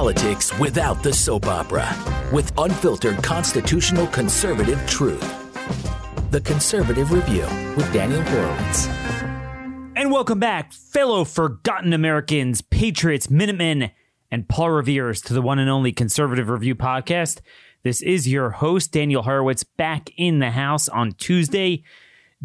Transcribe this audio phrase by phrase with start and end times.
[0.00, 1.86] politics without the soap opera
[2.32, 5.20] with unfiltered constitutional conservative truth.
[6.30, 8.86] The Conservative Review with Daniel Horowitz.
[9.94, 13.90] And welcome back, fellow forgotten Americans, patriots, Minutemen,
[14.30, 17.42] and Paul Revere's to the one and only Conservative Review podcast.
[17.82, 21.84] This is your host, Daniel Horowitz, back in the house on Tuesday,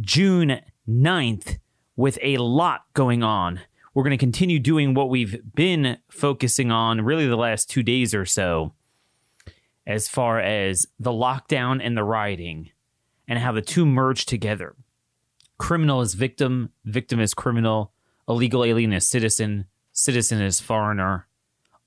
[0.01, 0.59] June
[0.89, 1.59] 9th,
[1.95, 3.61] with a lot going on.
[3.95, 8.13] We're going to continue doing what we've been focusing on really the last two days
[8.13, 8.73] or so,
[9.87, 12.71] as far as the lockdown and the rioting,
[13.25, 14.75] and how the two merge together.
[15.57, 17.93] Criminal is victim, victim is criminal,
[18.27, 19.63] illegal alien is citizen,
[19.93, 21.29] citizen is foreigner.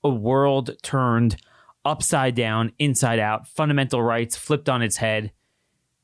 [0.03, 1.37] A world turned
[1.85, 5.31] upside down, inside out, fundamental rights flipped on its head.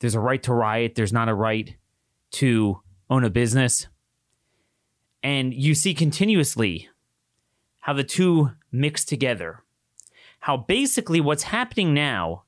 [0.02, 1.76] There's a right to riot, there's not a right
[2.34, 3.88] to own a business.
[5.26, 6.88] And you see continuously
[7.80, 9.64] how the two mix together.
[10.42, 12.44] How basically what's happening now,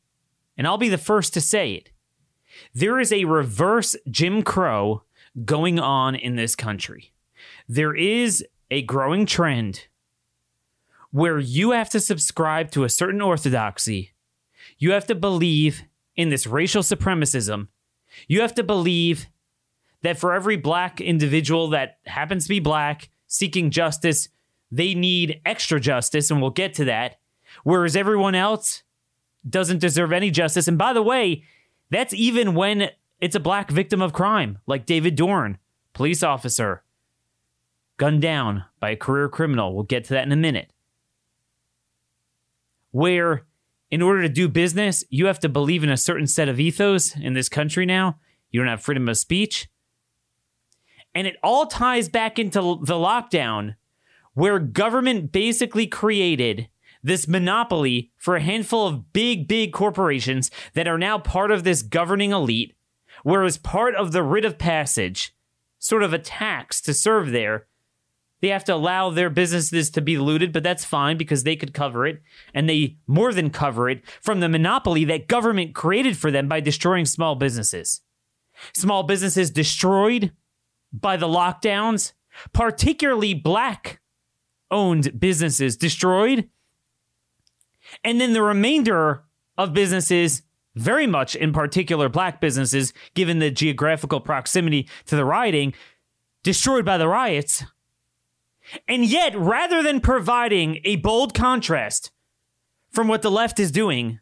[0.56, 1.90] and I'll be the first to say it,
[2.76, 5.02] there is a reverse Jim Crow
[5.44, 7.14] going on in this country.
[7.68, 9.88] There is a growing trend
[11.10, 14.14] where you have to subscribe to a certain orthodoxy.
[14.78, 15.82] You have to believe
[16.16, 17.70] in this racial supremacism.
[18.28, 19.26] You have to believe
[20.08, 24.30] that for every black individual that happens to be black seeking justice,
[24.72, 27.20] they need extra justice, and we'll get to that.
[27.66, 28.84] Whereas everyone else
[29.50, 30.66] doesn't deserve any justice.
[30.66, 31.44] And by the way,
[31.90, 35.58] that's even when it's a black victim of crime, like David Dorn,
[35.92, 36.84] police officer,
[37.98, 39.76] gunned down by a career criminal.
[39.76, 40.72] We'll get to that in a minute.
[42.92, 43.44] Where,
[43.92, 47.14] in order to do business, you have to believe in a certain set of ethos
[47.14, 48.20] in this country now.
[48.52, 49.68] You don't have freedom of speech.
[51.18, 53.74] And it all ties back into the lockdown,
[54.36, 56.70] where government basically created
[57.02, 61.82] this monopoly for a handful of big, big corporations that are now part of this
[61.82, 62.76] governing elite,
[63.24, 65.34] whereas part of the writ of passage,
[65.80, 67.66] sort of a tax to serve there,
[68.42, 71.74] they have to allow their businesses to be looted, but that's fine because they could
[71.74, 72.22] cover it,
[72.54, 76.60] and they more than cover it from the monopoly that government created for them by
[76.60, 78.02] destroying small businesses.
[78.72, 80.32] Small businesses destroyed
[81.00, 82.14] by the lockdowns,
[82.54, 84.00] particularly black
[84.70, 86.50] owned businesses destroyed.
[88.04, 89.24] And then the remainder
[89.58, 90.44] of businesses,
[90.76, 95.74] very much in particular black businesses, given the geographical proximity to the rioting,
[96.44, 97.64] destroyed by the riots.
[98.88, 102.12] And yet, rather than providing a bold contrast
[102.90, 104.20] from what the left is doing,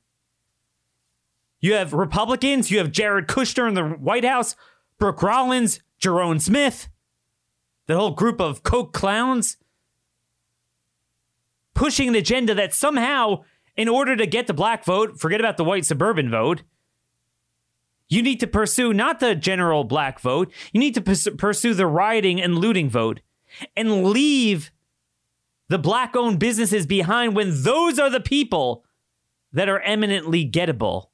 [1.60, 4.56] you have Republicans, you have Jared Kushner in the White House,
[5.00, 6.90] Brooke Rollins, Ja'Ron Smith,
[7.88, 9.58] the whole group of Koch clowns,
[11.74, 13.44] pushing an agenda that somehow,
[13.76, 16.64] in order to get the black vote, forget about the white suburban vote,
[18.08, 22.42] you need to pursue not the general black vote, you need to pursue the rioting
[22.42, 23.22] and looting vote
[23.76, 24.72] and leave
[25.70, 28.84] the black owned businesses behind when those are the people
[29.52, 31.08] that are eminently gettable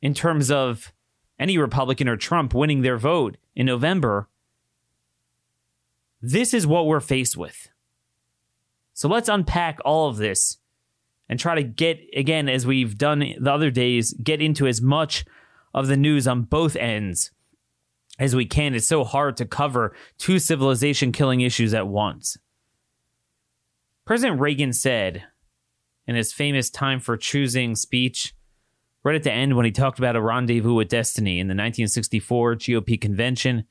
[0.00, 0.92] in terms of
[1.38, 4.28] any Republican or Trump winning their vote in November.
[6.20, 7.68] This is what we're faced with.
[8.94, 10.58] So let's unpack all of this
[11.28, 15.24] and try to get, again, as we've done the other days, get into as much
[15.72, 17.32] of the news on both ends
[18.18, 18.74] as we can.
[18.74, 22.36] It's so hard to cover two civilization killing issues at once.
[24.04, 25.24] President Reagan said
[26.06, 28.34] in his famous time for choosing speech
[29.04, 32.56] right at the end when he talked about a rendezvous with destiny in the 1964
[32.56, 33.64] GOP convention.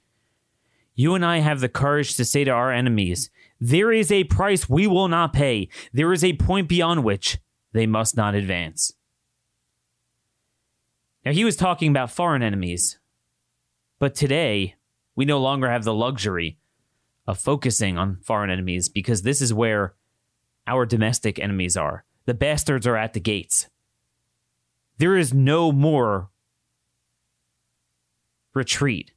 [0.96, 4.70] You and I have the courage to say to our enemies, there is a price
[4.70, 5.70] we will not pay.
[5.92, 7.40] There is a point beyond which
[7.72, 8.94] they must not advance.
[11.26, 13.00] Now, he was talking about foreign enemies,
[13.98, 14.76] but today
[15.16, 16.60] we no longer have the luxury
[17.26, 19.96] of focusing on foreign enemies because this is where
[20.68, 22.04] our domestic enemies are.
[22.26, 23.70] The bastards are at the gates.
[25.04, 26.30] There is no more
[28.54, 29.12] retreat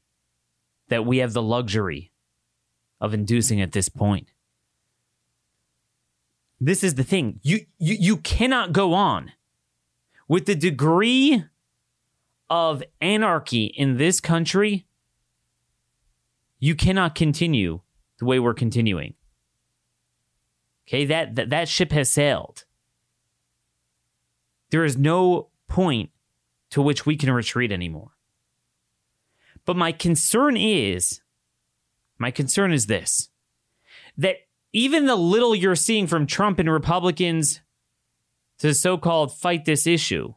[0.89, 2.11] that we have the luxury
[3.01, 4.33] of inducing at this point.
[6.61, 7.39] This is the thing.
[7.45, 9.31] You, you, you cannot go on
[10.27, 11.45] with the degree
[12.51, 14.89] of anarchy in this country.
[16.59, 17.83] You cannot continue
[18.19, 19.15] the way we're continuing.
[20.89, 22.65] Okay, that, that, that ship has sailed.
[24.71, 26.11] There is no point
[26.71, 28.13] to which we can retreat anymore.
[29.65, 31.21] But my concern is
[32.19, 33.29] my concern is this
[34.17, 34.37] that
[34.73, 37.61] even the little you're seeing from Trump and Republicans
[38.59, 40.35] to so called fight this issue,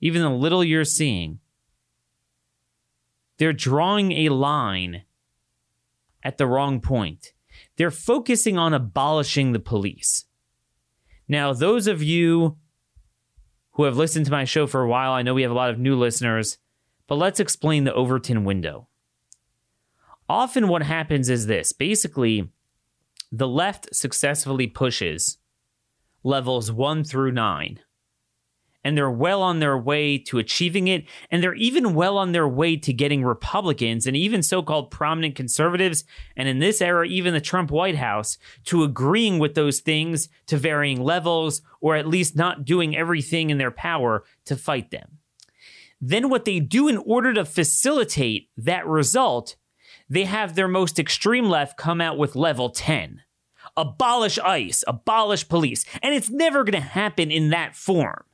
[0.00, 1.40] even the little you're seeing,
[3.38, 5.02] they're drawing a line
[6.22, 7.32] at the wrong point.
[7.76, 10.26] They're focusing on abolishing the police.
[11.30, 12.58] Now, those of you
[13.72, 15.70] who have listened to my show for a while, I know we have a lot
[15.70, 16.58] of new listeners,
[17.06, 18.90] but let's explain the Overton window
[20.30, 22.48] often what happens is this basically,
[23.32, 25.38] the left successfully pushes
[26.22, 27.80] levels one through nine.
[28.82, 31.04] And they're well on their way to achieving it.
[31.30, 35.34] And they're even well on their way to getting Republicans and even so called prominent
[35.34, 36.04] conservatives,
[36.36, 40.56] and in this era, even the Trump White House, to agreeing with those things to
[40.56, 45.18] varying levels, or at least not doing everything in their power to fight them.
[46.00, 49.56] Then, what they do in order to facilitate that result
[50.10, 53.22] they have their most extreme left come out with level 10.
[53.76, 55.84] Abolish ICE, abolish police.
[56.02, 58.24] And it's never going to happen in that form,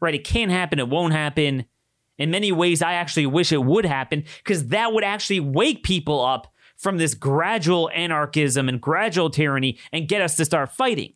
[0.00, 0.14] right?
[0.14, 1.64] It can't happen, it won't happen.
[2.18, 6.24] In many ways, I actually wish it would happen because that would actually wake people
[6.24, 11.12] up from this gradual anarchism and gradual tyranny and get us to start fighting.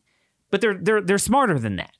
[0.49, 1.91] But they're, they're, they're smarter than that.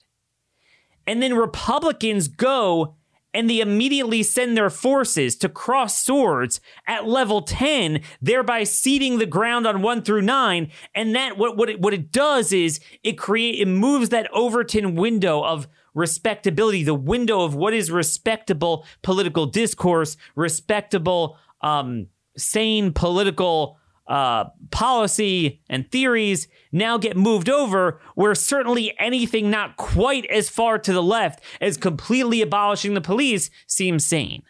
[1.06, 2.96] And then Republicans go
[3.34, 9.26] and they immediately send their forces to cross swords at level 10, thereby ceding the
[9.26, 10.70] ground on 1 through 9.
[10.94, 14.96] And that what, what it what it does is it create it moves that Overton
[14.96, 22.08] window of respectability, the window of what is respectable political discourse, respectable um,
[22.38, 30.26] sane political uh, policy and theories now get moved over where certainly anything not quite
[30.26, 34.44] as far to the left as completely abolishing the police seems sane.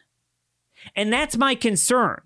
[0.95, 2.21] And that's my concern.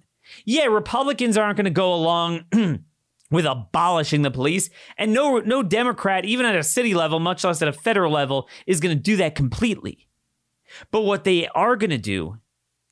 [0.46, 2.46] Yeah, Republicans aren't going to go along
[3.29, 7.62] with abolishing the police, and no no Democrat even at a city level, much less
[7.62, 10.07] at a federal level, is going to do that completely.
[10.91, 12.38] But what they are going to do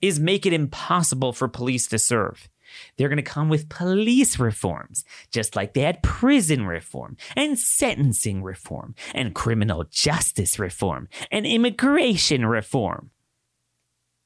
[0.02, 2.50] is make it impossible for police to serve.
[2.98, 8.44] They're going to come with police reforms, just like they had prison reform and sentencing
[8.44, 13.12] reform and criminal justice reform and immigration reform.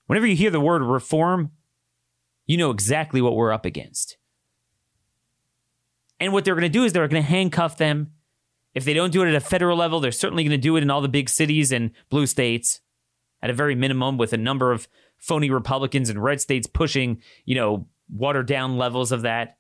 [0.08, 1.52] Whenever you hear the word reform,
[2.48, 4.18] you know exactly what we're up against.
[6.20, 8.12] And what they're going to do is they're going to handcuff them.
[8.74, 10.84] If they don't do it at a federal level, they're certainly going to do it
[10.84, 12.82] in all the big cities and blue states
[13.42, 14.88] at a very minimum with a number of
[15.18, 19.58] phony Republicans and red states pushing, you know, watered down levels of that.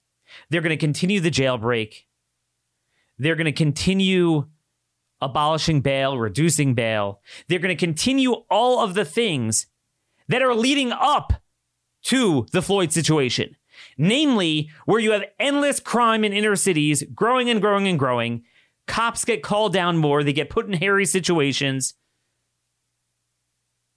[0.49, 2.05] They're going to continue the jailbreak.
[3.17, 4.47] They're going to continue
[5.21, 7.21] abolishing bail, reducing bail.
[7.47, 9.67] They're going to continue all of the things
[10.27, 11.33] that are leading up
[12.03, 13.55] to the Floyd situation.
[13.97, 18.43] Namely, where you have endless crime in inner cities growing and growing and growing.
[18.87, 21.93] Cops get called down more, they get put in hairy situations.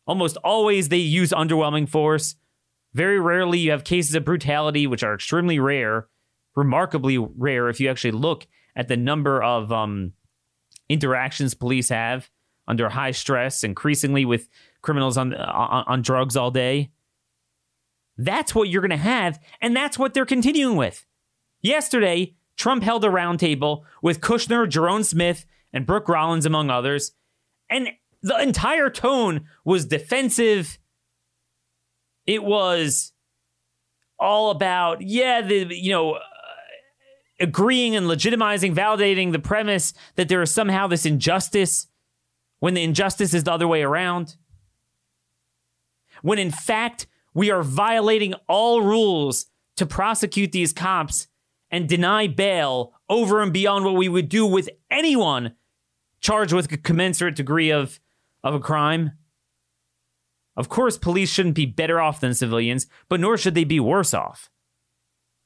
[0.06, 2.36] Almost always they use underwhelming force.
[2.92, 6.08] Very rarely you have cases of brutality, which are extremely rare,
[6.54, 8.46] remarkably rare if you actually look
[8.76, 10.12] at the number of um,
[10.88, 12.28] interactions police have
[12.68, 14.48] under high stress, increasingly with
[14.82, 16.90] criminals on, on, on drugs all day.
[18.24, 21.06] That's what you're going to have, and that's what they're continuing with.
[21.60, 27.12] Yesterday, Trump held a roundtable with Kushner, Ja'Ron Smith, and Brooke Rollins, among others,
[27.70, 27.90] and
[28.22, 30.78] the entire tone was defensive
[32.26, 33.12] it was
[34.18, 36.20] all about, yeah, the, you know, uh,
[37.40, 41.88] agreeing and legitimizing, validating the premise that there is somehow this injustice
[42.60, 44.36] when the injustice is the other way around.
[46.22, 49.46] When in fact, we are violating all rules
[49.76, 51.28] to prosecute these cops
[51.70, 55.54] and deny bail over and beyond what we would do with anyone
[56.20, 57.98] charged with a commensurate degree of,
[58.44, 59.12] of a crime.
[60.56, 64.12] Of course, police shouldn't be better off than civilians, but nor should they be worse
[64.12, 64.50] off.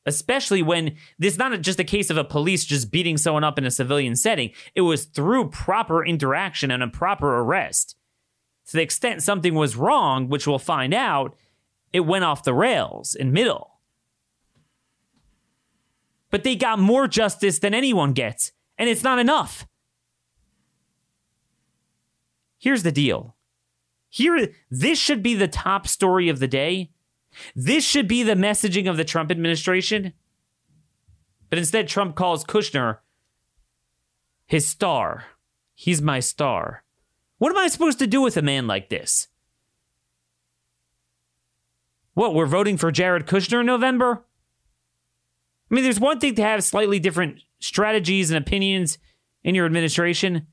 [0.04, 3.58] Especially when this is not just a case of a police just beating someone up
[3.58, 4.50] in a civilian setting.
[4.74, 7.96] It was through proper interaction and a proper arrest.
[8.68, 11.36] To the extent something was wrong, which we'll find out,
[11.96, 13.80] it went off the rails in middle.
[16.30, 19.66] But they got more justice than anyone gets, and it's not enough.
[22.58, 23.34] Here's the deal
[24.10, 26.90] here, this should be the top story of the day.
[27.54, 30.12] This should be the messaging of the Trump administration.
[31.48, 32.98] But instead, Trump calls Kushner
[34.46, 35.24] his star.
[35.74, 36.84] He's my star.
[37.38, 39.28] What am I supposed to do with a man like this?
[42.16, 44.24] What, we're voting for Jared Kushner in November?
[45.70, 48.96] I mean, there's one thing to have slightly different strategies and opinions
[49.44, 50.46] in your administration,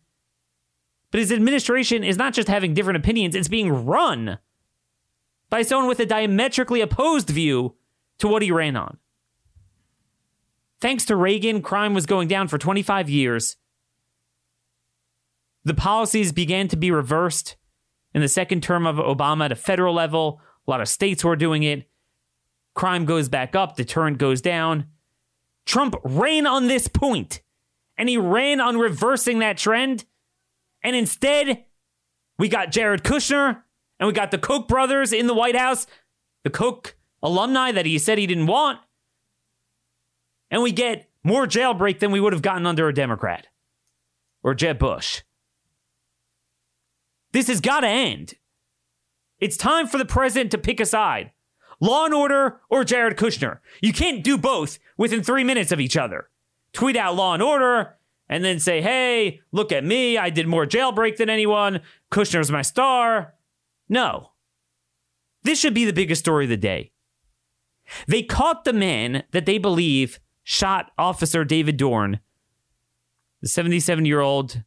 [1.09, 4.39] but his administration is not just having different opinions, it's being run
[5.49, 7.75] by someone with a diametrically opposed view
[8.17, 8.97] to what he ran on.
[10.81, 13.55] Thanks to Reagan, crime was going down for 25 years.
[15.63, 17.55] The policies began to be reversed
[18.13, 20.41] in the second term of Obama at a federal level.
[20.67, 21.89] A lot of states were doing it.
[22.73, 24.87] Crime goes back up, deterrent goes down.
[25.65, 27.41] Trump ran on this point,
[27.97, 30.05] and he ran on reversing that trend.
[30.81, 31.65] And instead,
[32.37, 33.63] we got Jared Kushner
[33.99, 35.87] and we got the Koch brothers in the White House,
[36.43, 38.79] the Koch alumni that he said he didn't want.
[40.51, 43.47] And we get more jailbreak than we would have gotten under a Democrat
[44.43, 45.21] or Jeb Bush.
[47.31, 48.33] This has got to end.
[49.43, 51.31] It's time for the president to pick a side
[51.81, 53.59] Law and Order or Jared Kushner.
[53.81, 56.29] You can't do both within three minutes of each other.
[56.71, 57.97] Tweet out Law and Order
[58.29, 60.17] and then say, hey, look at me.
[60.17, 61.81] I did more jailbreak than anyone.
[62.09, 63.33] Kushner's my star.
[63.89, 64.31] No.
[65.41, 66.93] This should be the biggest story of the day.
[68.07, 72.21] They caught the man that they believe shot Officer David Dorn,
[73.41, 74.63] the 77 year old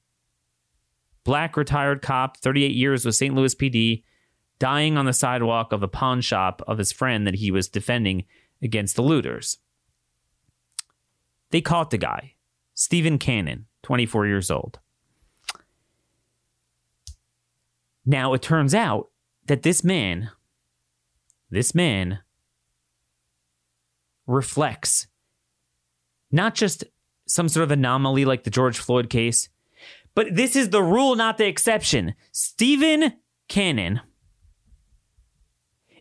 [1.24, 3.34] black retired cop, 38 years with St.
[3.34, 4.02] Louis PD,
[4.58, 8.24] dying on the sidewalk of a pawn shop of his friend that he was defending
[8.62, 9.58] against the looters.
[11.50, 12.34] They caught the guy,
[12.74, 14.78] Stephen Cannon, 24 years old.
[18.04, 19.10] Now it turns out
[19.46, 20.30] that this man,
[21.50, 22.20] this man
[24.26, 25.06] reflects
[26.30, 26.84] not just
[27.26, 29.48] some sort of anomaly like the George Floyd case,
[30.14, 32.14] but this is the rule, not the exception.
[32.32, 33.14] Stephen
[33.48, 34.00] Cannon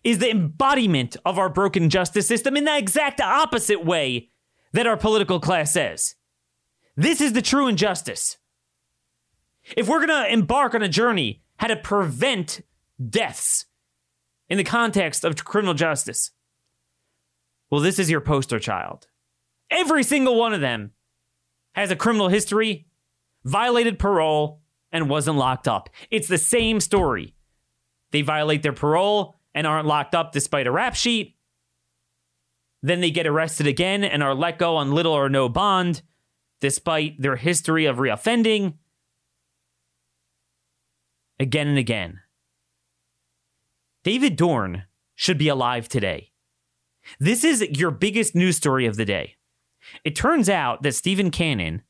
[0.06, 4.30] is the embodiment of our broken justice system in the exact opposite way
[4.72, 6.16] that our political class says.
[6.96, 8.38] This is the true injustice.
[9.76, 12.62] If we're going to embark on a journey how to prevent
[13.10, 13.66] deaths
[14.48, 16.32] in the context of criminal justice,
[17.70, 19.08] well, this is your poster child.
[19.70, 20.92] Every single one of them
[21.74, 22.88] has a criminal history
[23.46, 25.90] violated parole, and wasn't locked up.
[26.10, 27.36] It's the same story.
[28.12, 31.36] They violate their parole and aren't locked up despite a rap sheet.
[32.84, 36.04] Then they get arrested again and are let go on little or no bond
[36.62, 38.76] despite their history of reoffending.
[41.40, 42.20] Again and again.
[44.04, 44.84] David Dorn
[45.16, 46.32] should be alive today.
[47.20, 49.36] This is your biggest news story of the day.
[50.04, 51.82] It turns out that Stephen Cannon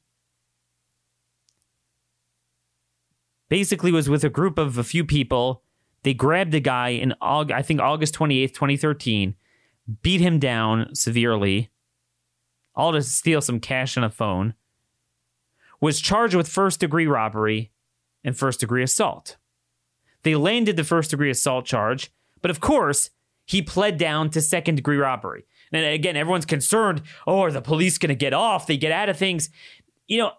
[3.50, 5.64] basically was with a group of a few people.
[6.05, 9.33] They grabbed a guy in I think August 28th, 2013,
[10.03, 11.71] beat him down severely,
[12.75, 14.53] all to steal some cash and a phone.
[15.81, 17.71] Was charged with first degree robbery
[18.24, 19.38] and first degree assault.
[20.21, 23.09] They landed the first degree assault charge, but of course,
[23.43, 25.47] he pled down to second degree robbery.
[25.71, 28.67] And again, everyone's concerned, oh, are the police going to get off?
[28.67, 29.50] They get out of things.
[30.05, 30.31] You know,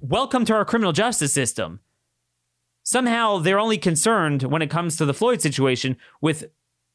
[0.00, 1.78] welcome to our criminal justice system.
[2.86, 6.44] Somehow they're only concerned when it comes to the Floyd situation with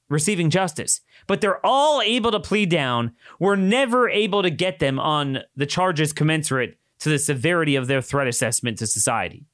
[0.07, 1.01] receiving justice.
[1.27, 3.11] But they're all able to plead down.
[3.39, 8.01] We're never able to get them on the charges commensurate to the severity of their
[8.01, 9.47] threat assessment to society.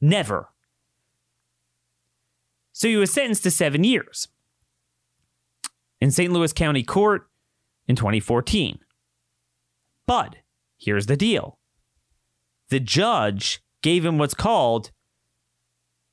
[0.00, 0.50] Never.
[2.72, 4.28] So he was sentenced to seven years
[6.00, 6.32] in St.
[6.32, 7.28] Louis County Court
[7.88, 8.78] in 2014.
[10.06, 10.36] But
[10.78, 11.58] here's the deal
[12.68, 14.92] the judge gave him what's called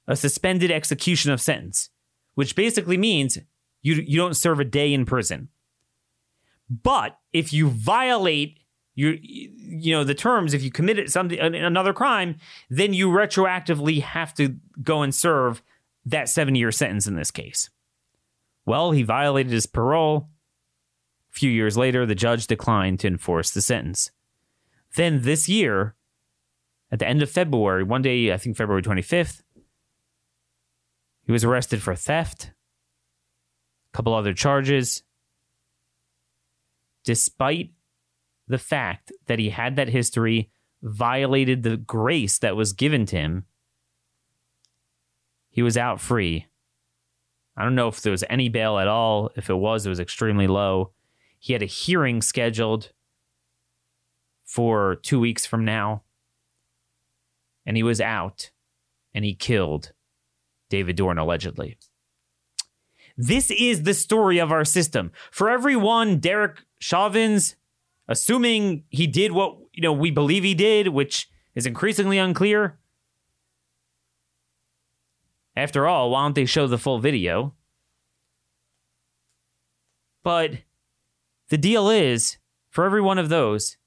[0.08, 1.90] a suspended execution of sentence,
[2.36, 3.38] which basically means
[3.82, 5.50] you, you don't serve a day in prison.
[6.70, 8.60] But if you violate
[8.96, 12.38] your, you know, the terms, if you committed something, another crime,
[12.70, 15.62] then you retroactively have to go and serve
[16.06, 17.70] that seven year sentence in this case.
[18.66, 20.30] Well, he violated his parole.
[21.32, 24.12] A few years later, the judge declined to enforce the sentence.
[24.96, 25.96] Then this year,
[26.92, 29.44] at the end of February, one day, I think February 25th,
[31.28, 32.52] he was arrested for theft,
[33.94, 35.04] a couple other charges.
[37.04, 37.72] Despite
[38.48, 40.50] the fact that he had that history,
[40.82, 43.46] violated the grace that was given to him,
[45.50, 46.46] he was out free.
[47.58, 49.30] I don't know if there was any bail at all.
[49.36, 50.92] If it was, it was extremely low.
[51.40, 52.92] He had a hearing scheduled
[54.46, 56.04] for two weeks from now
[57.66, 58.52] and he was out
[59.14, 59.92] and he killed
[60.70, 61.78] David Dorn allegedly.
[63.18, 65.12] This is the story of our system.
[65.32, 67.56] For every one Derek Chauvin's,
[68.08, 72.78] assuming he did what you know we believe he did, which is increasingly unclear.
[75.56, 77.56] After all, why don't they show the full video?
[80.24, 80.60] But
[81.50, 82.38] the deal is,
[82.70, 83.78] for every one of those,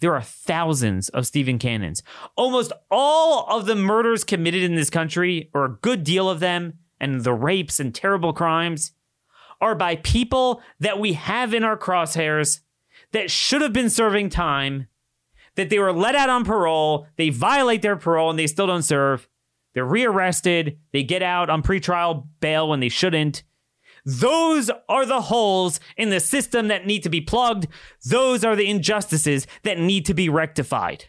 [0.00, 2.02] there are thousands of Stephen Cannons.
[2.36, 6.74] Almost all of the murders committed in this country, or a good deal of them,
[7.00, 8.92] and the rapes and terrible crimes,
[9.60, 12.60] are by people that we have in our crosshairs
[13.12, 14.88] that should have been serving time,
[15.54, 18.82] that they were let out on parole, they violate their parole, and they still don't
[18.82, 19.28] serve.
[19.72, 23.42] They're rearrested, they get out on pretrial bail when they shouldn't
[24.04, 27.66] those are the holes in the system that need to be plugged.
[28.04, 31.06] Those are the injustices that need to be rectified.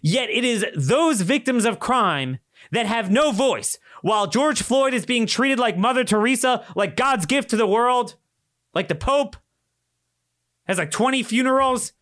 [0.00, 2.38] Yet it is those victims of crime
[2.72, 7.26] that have no voice, while George Floyd is being treated like Mother Teresa, like God's
[7.26, 8.16] gift to the world,
[8.74, 9.36] like the Pope
[10.66, 11.92] has like 20 funerals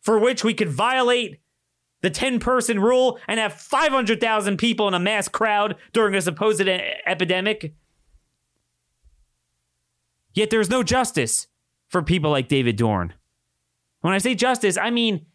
[0.00, 1.40] for which we could violate
[2.02, 6.66] the 10 person rule and have 500,000 people in a mass crowd during a supposed
[7.06, 7.74] epidemic.
[10.36, 11.48] Yet there's no justice
[11.88, 13.14] for people like David Dorn.
[14.02, 15.26] When I say justice, I mean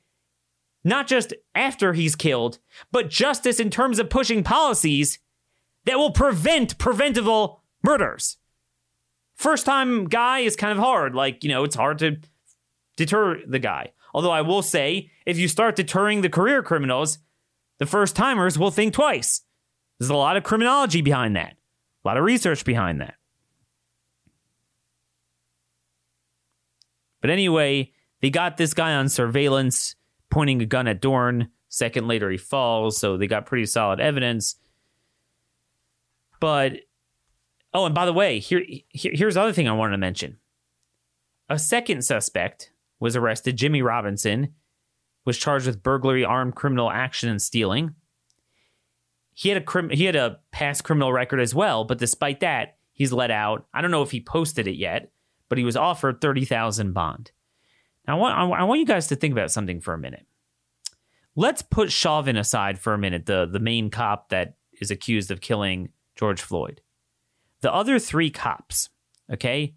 [0.83, 2.59] not just after he's killed,
[2.91, 5.19] but justice in terms of pushing policies
[5.85, 8.37] that will prevent preventable murders.
[9.35, 11.15] First time guy is kind of hard.
[11.15, 12.17] Like, you know, it's hard to
[12.95, 13.91] deter the guy.
[14.13, 17.17] Although I will say, if you start deterring the career criminals,
[17.79, 19.41] the first timers will think twice.
[19.99, 21.55] There's a lot of criminology behind that,
[22.03, 23.15] a lot of research behind that.
[27.21, 29.95] But anyway, they got this guy on surveillance
[30.29, 31.49] pointing a gun at Dorn.
[31.69, 34.55] Second later, he falls, so they got pretty solid evidence.
[36.39, 36.79] But
[37.73, 40.37] oh, and by the way, here, here here's the other thing I wanted to mention.
[41.49, 43.57] A second suspect was arrested.
[43.57, 44.53] Jimmy Robinson
[45.23, 47.95] was charged with burglary, armed criminal action, and stealing.
[49.33, 52.77] He had a crim- he had a past criminal record as well, but despite that,
[52.91, 53.67] he's let out.
[53.73, 55.10] I don't know if he posted it yet,
[55.51, 57.33] but he was offered 30,000 bond.
[58.07, 60.25] Now, I want, I want you guys to think about something for a minute.
[61.35, 65.41] Let's put Chauvin aside for a minute, the, the main cop that is accused of
[65.41, 66.79] killing George Floyd.
[67.59, 68.91] The other three cops,
[69.29, 69.75] okay?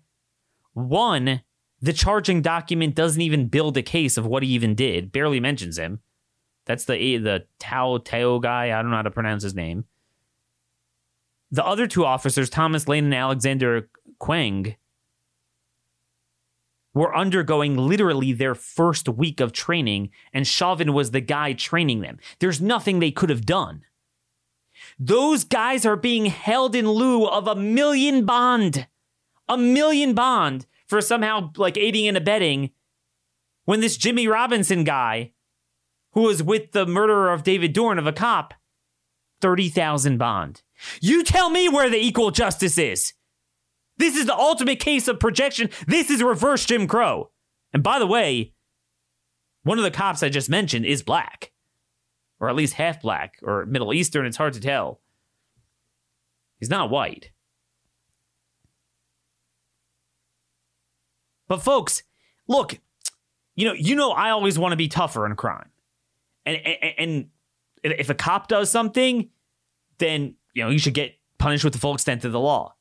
[0.75, 1.43] One,
[1.83, 5.77] the charging document doesn't even build a case of what he even did, barely mentions
[5.77, 5.99] him.
[6.67, 8.67] That's the the Tou Thao guy.
[8.67, 9.87] I don't know how to pronounce his name.
[11.51, 13.89] The other two officers, Thomas Lane and Alexander
[14.21, 14.77] Kueng,
[16.94, 22.18] were undergoing literally their first week of training, and Chauvin was the guy training them.
[22.38, 23.83] There's nothing they could have done.
[24.98, 28.87] Those guys are being held in lieu of a million bond,
[29.48, 32.70] a million bond for somehow like aiding and abetting
[33.64, 35.33] when this Jimmy Robinson guy,
[36.12, 38.54] who was with the murderer of David Dorn of a cop,
[39.40, 40.62] 30,000 bond.
[41.00, 43.14] You tell me where the equal justice is.
[43.96, 45.70] This is the ultimate case of projection.
[45.87, 47.30] This is reverse Jim Crow.
[47.72, 48.52] And by the way,
[49.62, 51.52] one of the cops I just mentioned is black,
[52.40, 54.26] or at least half black, or Middle Eastern.
[54.26, 55.00] It's hard to tell.
[56.61, 57.30] He's not white.
[61.48, 62.02] But folks,
[62.48, 62.78] look,
[63.54, 65.68] you know, you know, I always want to be tougher on crime,
[66.46, 67.28] and, and
[67.85, 69.28] and if a cop does something,
[69.98, 72.74] then you know you should get punished with the full extent of the law.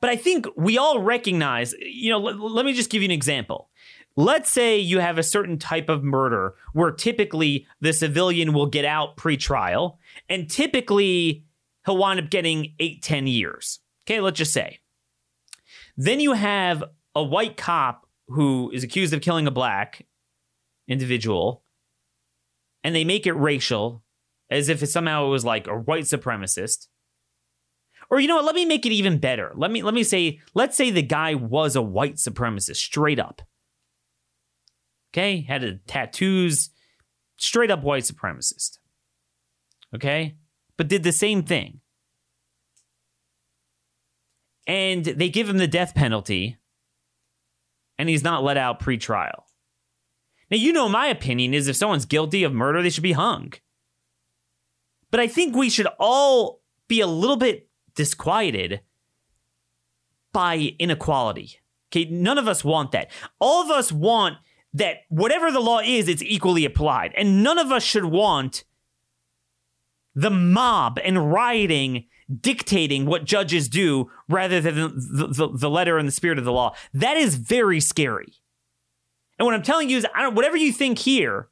[0.00, 3.12] But I think we all recognize, you know, l- let me just give you an
[3.12, 3.68] example.
[4.16, 8.84] Let's say you have a certain type of murder where typically the civilian will get
[8.84, 11.44] out pre-trial and typically
[11.86, 13.80] he'll wind up getting eight, 10 years.
[14.04, 14.80] Okay, let's just say.
[15.96, 16.82] Then you have
[17.14, 20.06] a white cop who is accused of killing a black
[20.88, 21.62] individual
[22.82, 24.02] and they make it racial
[24.50, 26.88] as if it somehow it was like a white supremacist.
[28.10, 28.44] Or you know what?
[28.44, 29.52] Let me make it even better.
[29.54, 33.40] Let me let me say, let's say the guy was a white supremacist, straight up.
[35.12, 36.70] Okay, had a tattoos,
[37.36, 38.78] straight up white supremacist.
[39.94, 40.36] Okay,
[40.76, 41.80] but did the same thing.
[44.66, 46.58] And they give him the death penalty,
[47.98, 49.46] and he's not let out pre-trial.
[50.48, 53.52] Now, you know, my opinion is if someone's guilty of murder, they should be hung.
[55.10, 57.69] But I think we should all be a little bit
[58.00, 58.80] disquieted
[60.32, 61.58] by inequality.
[61.92, 63.10] Okay, none of us want that.
[63.38, 64.38] All of us want
[64.72, 67.12] that whatever the law is, it's equally applied.
[67.14, 68.64] And none of us should want
[70.14, 72.06] the mob and rioting
[72.40, 76.52] dictating what judges do rather than the, the, the, letter and the spirit of the
[76.52, 76.74] law.
[76.94, 78.32] That is very scary.
[79.38, 81.50] And what I'm telling you is, I don't, whatever you think here,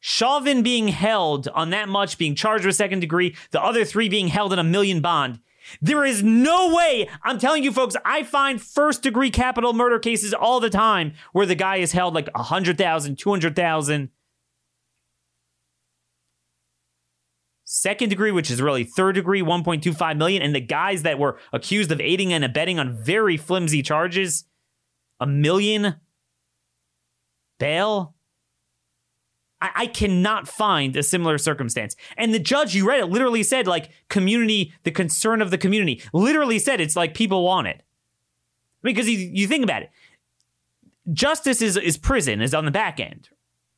[0.00, 4.28] Chauvin being held on that much, being charged with second degree, the other three being
[4.28, 5.40] held in a million bond.
[5.80, 10.34] There is no way, I'm telling you folks, I find first degree capital murder cases
[10.34, 14.10] all the time where the guy is held like 100,000, 200,000.
[17.64, 20.42] Second degree, which is really third degree, 1.25 million.
[20.42, 24.44] And the guys that were accused of aiding and abetting on very flimsy charges,
[25.18, 25.96] a million
[27.58, 28.14] bail.
[29.64, 31.96] I, I cannot find a similar circumstance.
[32.18, 36.02] And the judge, you read it, literally said, like, community, the concern of the community,
[36.12, 37.76] literally said it's like people want it.
[37.80, 39.90] I mean, because you, you think about it,
[41.12, 43.30] justice is, is prison, is on the back end.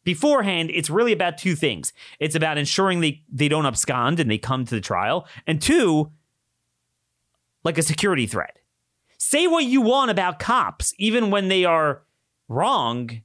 [0.03, 1.93] Beforehand, it's really about two things.
[2.19, 5.27] It's about ensuring they, they don't abscond and they come to the trial.
[5.47, 6.11] And two,
[7.63, 8.59] like a security threat.
[9.19, 12.03] Say what you want about cops, even when they are
[12.49, 13.23] wrong,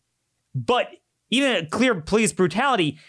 [0.54, 0.88] but
[1.32, 3.00] even a clear police brutality,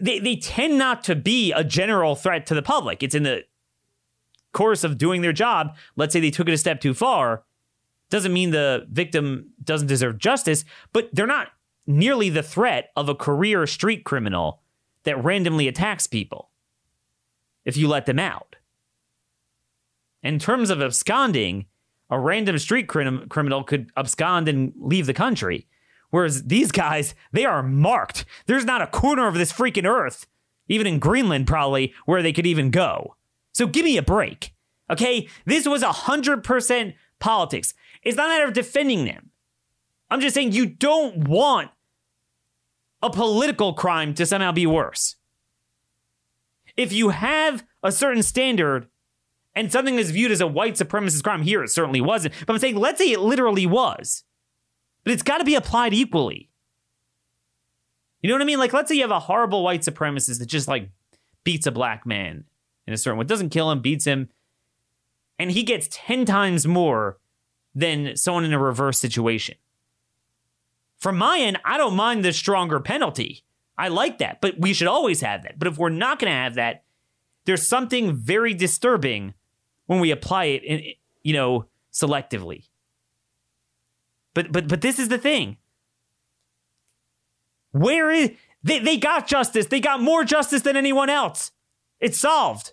[0.00, 3.02] they, they tend not to be a general threat to the public.
[3.02, 3.44] It's in the
[4.52, 5.76] course of doing their job.
[5.94, 7.44] Let's say they took it a step too far.
[8.10, 11.48] Doesn't mean the victim doesn't deserve justice, but they're not
[11.86, 14.60] nearly the threat of a career street criminal
[15.04, 16.50] that randomly attacks people
[17.64, 18.56] if you let them out.
[20.22, 21.66] In terms of absconding,
[22.10, 25.66] a random street crim- criminal could abscond and leave the country.
[26.12, 28.26] Whereas these guys, they are marked.
[28.44, 30.26] There's not a corner of this freaking earth,
[30.68, 33.16] even in Greenland probably, where they could even go.
[33.52, 34.52] So give me a break.
[34.90, 35.26] Okay?
[35.46, 37.72] This was 100% politics.
[38.02, 39.30] It's not a matter of defending them.
[40.10, 41.70] I'm just saying you don't want
[43.02, 45.16] a political crime to somehow be worse.
[46.76, 48.86] If you have a certain standard
[49.54, 52.34] and something is viewed as a white supremacist crime, here it certainly wasn't.
[52.46, 54.24] But I'm saying, let's say it literally was
[55.04, 56.48] but it's got to be applied equally.
[58.20, 58.58] You know what I mean?
[58.58, 60.90] Like, let's say you have a horrible white supremacist that just like
[61.44, 62.44] beats a black man
[62.86, 64.28] in a certain way, doesn't kill him, beats him,
[65.38, 67.18] and he gets 10 times more
[67.74, 69.56] than someone in a reverse situation.
[70.98, 73.42] From my end, I don't mind the stronger penalty.
[73.76, 75.58] I like that, but we should always have that.
[75.58, 76.84] But if we're not going to have that,
[77.44, 79.34] there's something very disturbing
[79.86, 80.82] when we apply it, in,
[81.22, 82.68] you know, selectively.
[84.34, 85.58] But but but this is the thing.
[87.72, 89.66] Where is they, they got justice.
[89.66, 91.50] They got more justice than anyone else.
[92.00, 92.72] It's solved.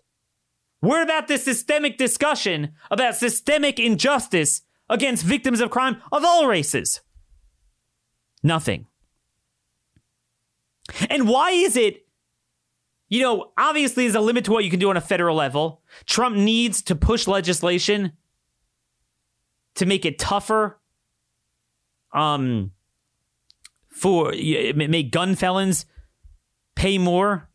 [0.81, 7.01] Where about this systemic discussion about systemic injustice against victims of crime of all races?
[8.41, 8.87] Nothing.
[11.09, 12.07] And why is it,
[13.09, 15.81] you know, obviously there's a limit to what you can do on a federal level.
[16.05, 18.13] Trump needs to push legislation
[19.75, 20.78] to make it tougher
[22.13, 22.71] um
[23.89, 25.85] for make gun felons
[26.75, 27.49] pay more?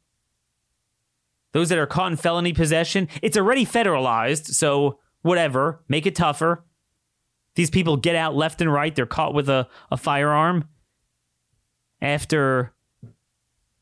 [1.53, 3.09] Those that are caught in felony possession?
[3.23, 5.83] It's already federalized so whatever.
[5.89, 6.65] Make it tougher.
[7.55, 8.95] These people get out left and right.
[8.95, 10.69] They're caught with a, a firearm
[12.03, 12.75] after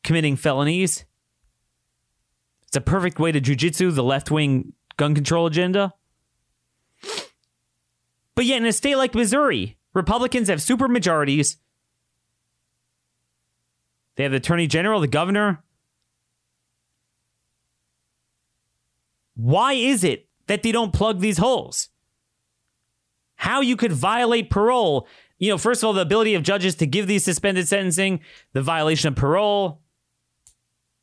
[0.03, 1.05] committing felonies.
[2.67, 5.93] It's a perfect way to jujitsu the left-wing gun control agenda.
[8.35, 11.57] But yet in a state like missouri Republicans have super majorities.
[14.15, 15.63] They have the attorney general, the governor.
[19.35, 21.89] Why is it that they don't plug these holes?
[23.35, 25.07] How you could violate parole.
[25.39, 28.21] You know, first of all, the ability of judges to give these suspended sentencing,
[28.53, 29.81] the violation of parole,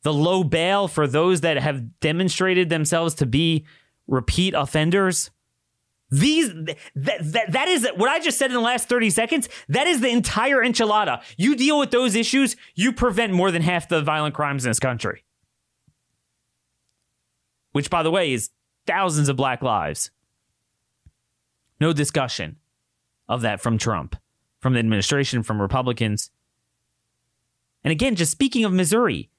[0.03, 3.65] the low bail for those that have demonstrated themselves to be
[4.07, 5.29] repeat offenders.
[6.11, 9.47] These that, that that is what I just said in the last 30 seconds.
[9.69, 11.23] That is the entire enchilada.
[11.37, 14.79] You deal with those issues, you prevent more than half the violent crimes in this
[14.79, 15.23] country.
[17.71, 18.49] Which by the way is
[18.85, 20.11] thousands of black lives.
[21.79, 22.57] No discussion
[23.29, 24.17] of that from Trump,
[24.59, 26.29] from the administration, from Republicans.
[27.85, 29.29] And again, just speaking of Missouri,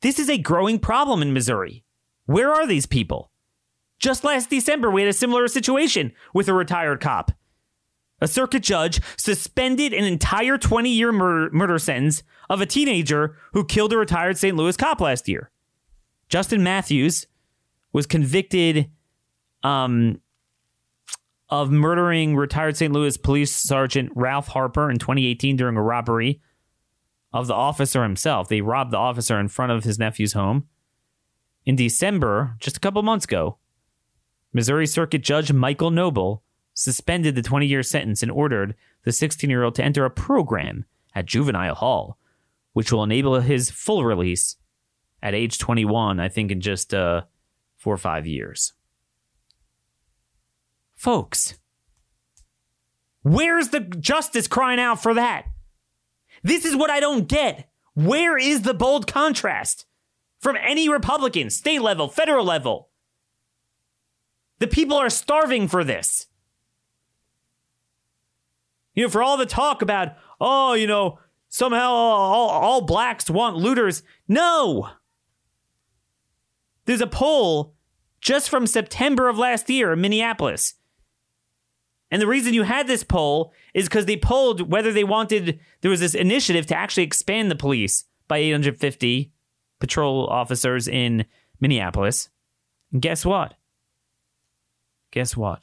[0.00, 1.84] this is a growing problem in Missouri.
[2.26, 3.29] Where are these people?
[4.00, 7.32] Just last December, we had a similar situation with a retired cop.
[8.22, 13.64] A circuit judge suspended an entire 20 year murder, murder sentence of a teenager who
[13.64, 14.56] killed a retired St.
[14.56, 15.50] Louis cop last year.
[16.28, 17.26] Justin Matthews
[17.92, 18.90] was convicted
[19.62, 20.20] um,
[21.48, 22.92] of murdering retired St.
[22.92, 26.40] Louis Police Sergeant Ralph Harper in 2018 during a robbery
[27.32, 28.48] of the officer himself.
[28.48, 30.68] They robbed the officer in front of his nephew's home.
[31.66, 33.58] In December, just a couple months ago,
[34.52, 36.42] Missouri Circuit Judge Michael Noble
[36.74, 40.84] suspended the 20 year sentence and ordered the 16 year old to enter a program
[41.14, 42.18] at juvenile hall,
[42.72, 44.56] which will enable his full release
[45.22, 47.22] at age 21, I think in just uh,
[47.76, 48.72] four or five years.
[50.94, 51.58] Folks,
[53.22, 55.46] where's the justice crying out for that?
[56.42, 57.68] This is what I don't get.
[57.94, 59.86] Where is the bold contrast
[60.38, 62.89] from any Republican, state level, federal level?
[64.60, 66.28] The people are starving for this.
[68.94, 71.18] You know, for all the talk about, oh, you know,
[71.48, 74.02] somehow all, all blacks want looters.
[74.28, 74.90] No.
[76.84, 77.74] There's a poll
[78.20, 80.74] just from September of last year in Minneapolis.
[82.10, 85.90] And the reason you had this poll is because they polled whether they wanted, there
[85.90, 89.32] was this initiative to actually expand the police by 850
[89.78, 91.24] patrol officers in
[91.60, 92.28] Minneapolis.
[92.92, 93.54] And guess what?
[95.10, 95.60] Guess what?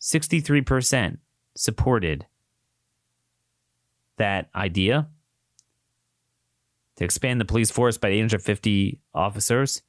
[0.00, 1.18] 63%
[1.54, 2.26] supported
[4.16, 5.08] that idea
[6.96, 9.82] to expand the police force by 850 officers.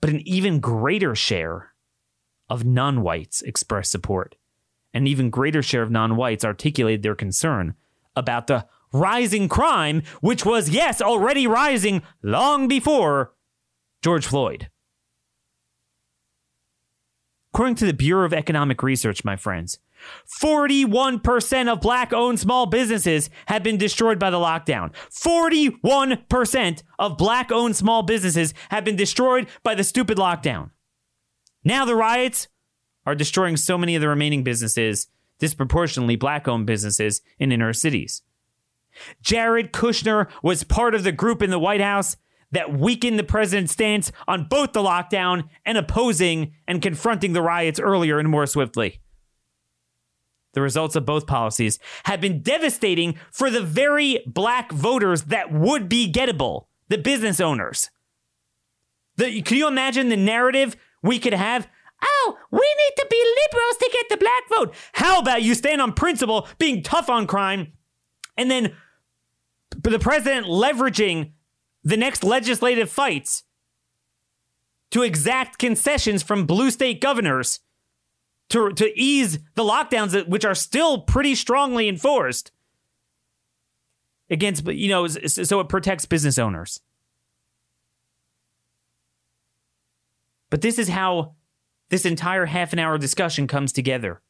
[0.00, 1.72] But an even greater share
[2.48, 4.34] of non whites expressed support.
[4.92, 7.74] An even greater share of non whites articulated their concern
[8.16, 13.32] about the rising crime, which was, yes, already rising long before
[14.02, 14.68] George Floyd.
[17.52, 19.78] According to the Bureau of Economic Research, my friends,
[20.42, 24.92] 41% of black owned small businesses have been destroyed by the lockdown.
[25.10, 30.70] 41% of black owned small businesses have been destroyed by the stupid lockdown.
[31.64, 32.48] Now the riots
[33.06, 35.08] are destroying so many of the remaining businesses,
[35.38, 38.22] disproportionately black owned businesses in inner cities.
[39.22, 42.16] Jared Kushner was part of the group in the White House
[42.52, 47.78] that weakened the president's stance on both the lockdown and opposing and confronting the riots
[47.78, 49.00] earlier and more swiftly.
[50.54, 55.88] The results of both policies have been devastating for the very black voters that would
[55.88, 57.90] be gettable, the business owners.
[59.16, 61.68] The, can you imagine the narrative we could have?
[62.02, 64.74] Oh, we need to be liberals to get the black vote.
[64.92, 67.72] How about you stand on principle, being tough on crime,
[68.36, 68.74] and then
[69.70, 71.32] the president leveraging
[71.82, 73.44] the next legislative fights
[74.90, 77.60] to exact concessions from blue state governors
[78.48, 82.50] to, to ease the lockdowns, which are still pretty strongly enforced
[84.30, 86.80] against, you know, so it protects business owners.
[90.50, 91.34] But this is how
[91.90, 94.22] this entire half an hour discussion comes together.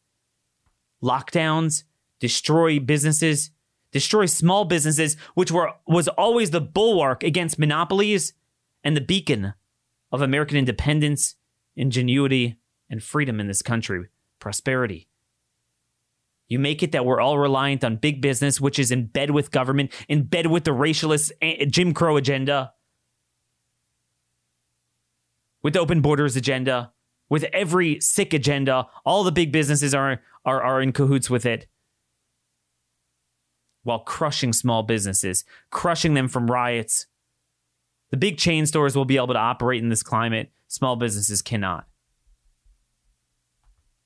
[1.02, 1.84] Lockdowns
[2.18, 3.50] destroy businesses,
[3.92, 8.34] destroy small businesses, which were was always the bulwark against monopolies
[8.84, 9.54] and the beacon
[10.12, 11.36] of American independence,
[11.76, 12.58] ingenuity,
[12.90, 14.06] and freedom in this country,
[14.38, 15.08] prosperity.
[16.48, 19.50] You make it that we're all reliant on big business, which is in bed with
[19.50, 22.72] government, in bed with the racialist eh, Jim Crow agenda,
[25.62, 26.92] with the open borders agenda,
[27.28, 28.86] with every sick agenda.
[29.04, 31.66] All the big businesses are, are, are in cahoots with it
[33.88, 37.06] while crushing small businesses, crushing them from riots.
[38.10, 40.52] The big chain stores will be able to operate in this climate.
[40.66, 41.86] Small businesses cannot.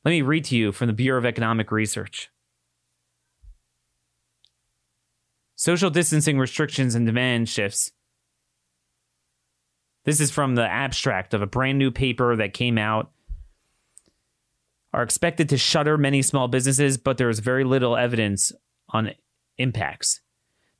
[0.05, 2.31] Let me read to you from the Bureau of Economic Research.
[5.57, 7.91] Social distancing restrictions and demand shifts.
[10.05, 13.11] This is from the abstract of a brand new paper that came out.
[14.93, 18.53] Are expected to shutter many small businesses, but there is very little evidence
[18.91, 19.11] on
[19.63, 20.21] impacts.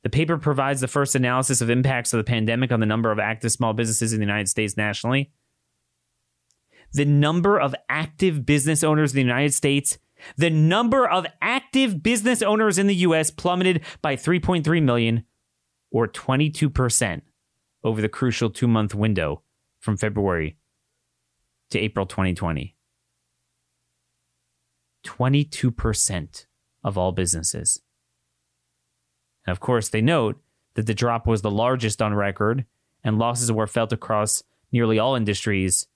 [0.03, 3.19] The paper provides the first analysis of impacts of the pandemic on the number of
[3.19, 5.31] active small businesses in the United States nationally
[6.93, 9.97] the number of active business owners in the United States,
[10.37, 15.25] the number of active business owners in the US plummeted by 3.3 million
[15.91, 17.21] or 22%
[17.83, 19.41] over the crucial two month window
[19.79, 20.57] from February
[21.71, 22.75] to April 2020.
[25.05, 26.45] 22%
[26.83, 27.81] of all businesses.
[29.45, 30.41] And of course, they note
[30.75, 32.65] that the drop was the largest on record
[33.03, 35.87] and losses were felt across nearly all industries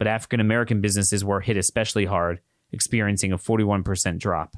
[0.00, 2.40] but African American businesses were hit especially hard,
[2.72, 4.56] experiencing a 41% drop.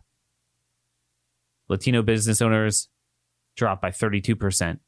[1.69, 2.89] Latino business owners
[3.57, 4.79] dropped by 32%.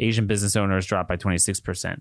[0.00, 2.00] Asian business owners dropped by 26%.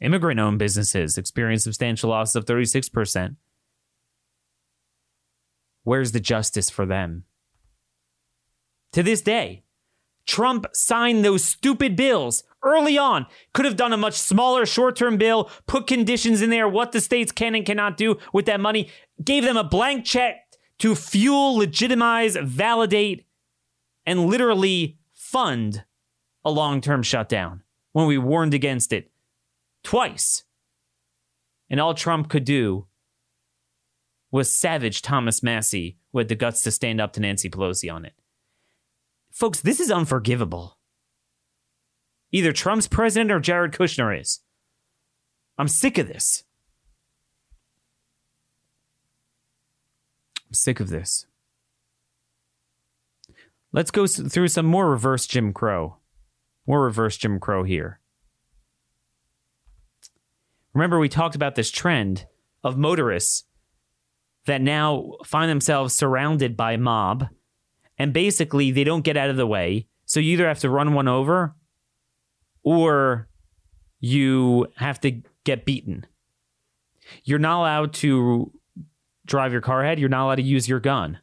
[0.00, 3.34] Immigrant owned businesses experienced substantial losses of 36%.
[5.86, 7.22] Where's the justice for them?
[8.90, 9.62] To this day,
[10.26, 13.26] Trump signed those stupid bills early on.
[13.54, 17.00] Could have done a much smaller short term bill, put conditions in there, what the
[17.00, 18.90] states can and cannot do with that money,
[19.22, 23.24] gave them a blank check to fuel, legitimize, validate,
[24.04, 25.84] and literally fund
[26.44, 29.12] a long term shutdown when we warned against it
[29.84, 30.42] twice.
[31.70, 32.88] And all Trump could do
[34.30, 38.14] was savage Thomas Massie with the guts to stand up to Nancy Pelosi on it.
[39.30, 40.78] Folks, this is unforgivable.
[42.32, 44.40] Either Trump's president or Jared Kushner is.
[45.58, 46.44] I'm sick of this.
[50.46, 51.26] I'm sick of this.
[53.72, 55.96] Let's go through some more reverse Jim Crow.
[56.66, 58.00] More reverse Jim Crow here.
[60.72, 62.26] Remember, we talked about this trend
[62.62, 63.44] of motorists
[64.46, 67.28] that now find themselves surrounded by mob
[67.98, 69.88] and basically they don't get out of the way.
[70.04, 71.54] So you either have to run one over
[72.62, 73.28] or
[74.00, 76.06] you have to get beaten.
[77.24, 78.52] You're not allowed to
[79.24, 79.98] drive your car ahead.
[79.98, 81.18] You're not allowed to use your gun.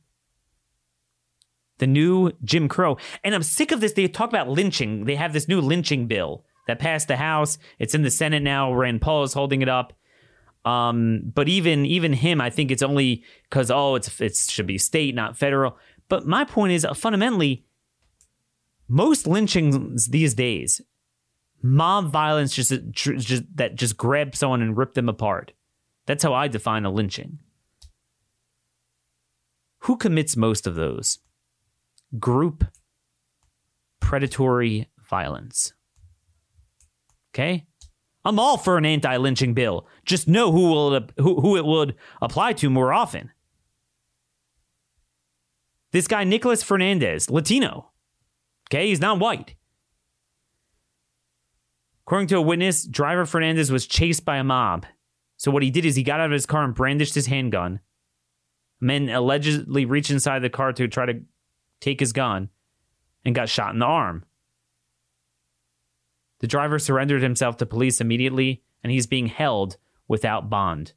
[1.79, 2.97] The new Jim Crow.
[3.23, 3.93] And I'm sick of this.
[3.93, 5.05] They talk about lynching.
[5.05, 7.57] They have this new lynching bill that passed the House.
[7.79, 8.73] It's in the Senate now.
[8.73, 9.93] Rand Paul is holding it up.
[10.65, 14.77] Um, but even even him, I think it's only because oh, it's it should be
[14.77, 15.77] state, not federal.
[16.09, 17.65] But my point is uh, fundamentally,
[18.87, 20.81] most lynchings these days,
[21.61, 25.53] mob violence just, just that just grab someone and rip them apart.
[26.05, 27.39] That's how I define a lynching.
[29.79, 31.19] Who commits most of those?
[32.19, 32.65] Group
[33.99, 35.73] predatory violence.
[37.33, 37.65] Okay?
[38.25, 39.87] I'm all for an anti-lynching bill.
[40.05, 43.31] Just know who will who, it would apply to more often.
[45.91, 47.91] This guy Nicholas Fernandez, Latino.
[48.69, 49.55] Okay, he's not white.
[52.05, 54.85] According to a witness, driver Fernandez was chased by a mob.
[55.37, 57.79] So what he did is he got out of his car and brandished his handgun.
[58.79, 61.21] Men allegedly reached inside the car to try to
[61.79, 62.49] take his gun
[63.23, 64.25] and got shot in the arm.
[66.43, 69.77] The driver surrendered himself to police immediately, and he's being held
[70.09, 70.91] without bond.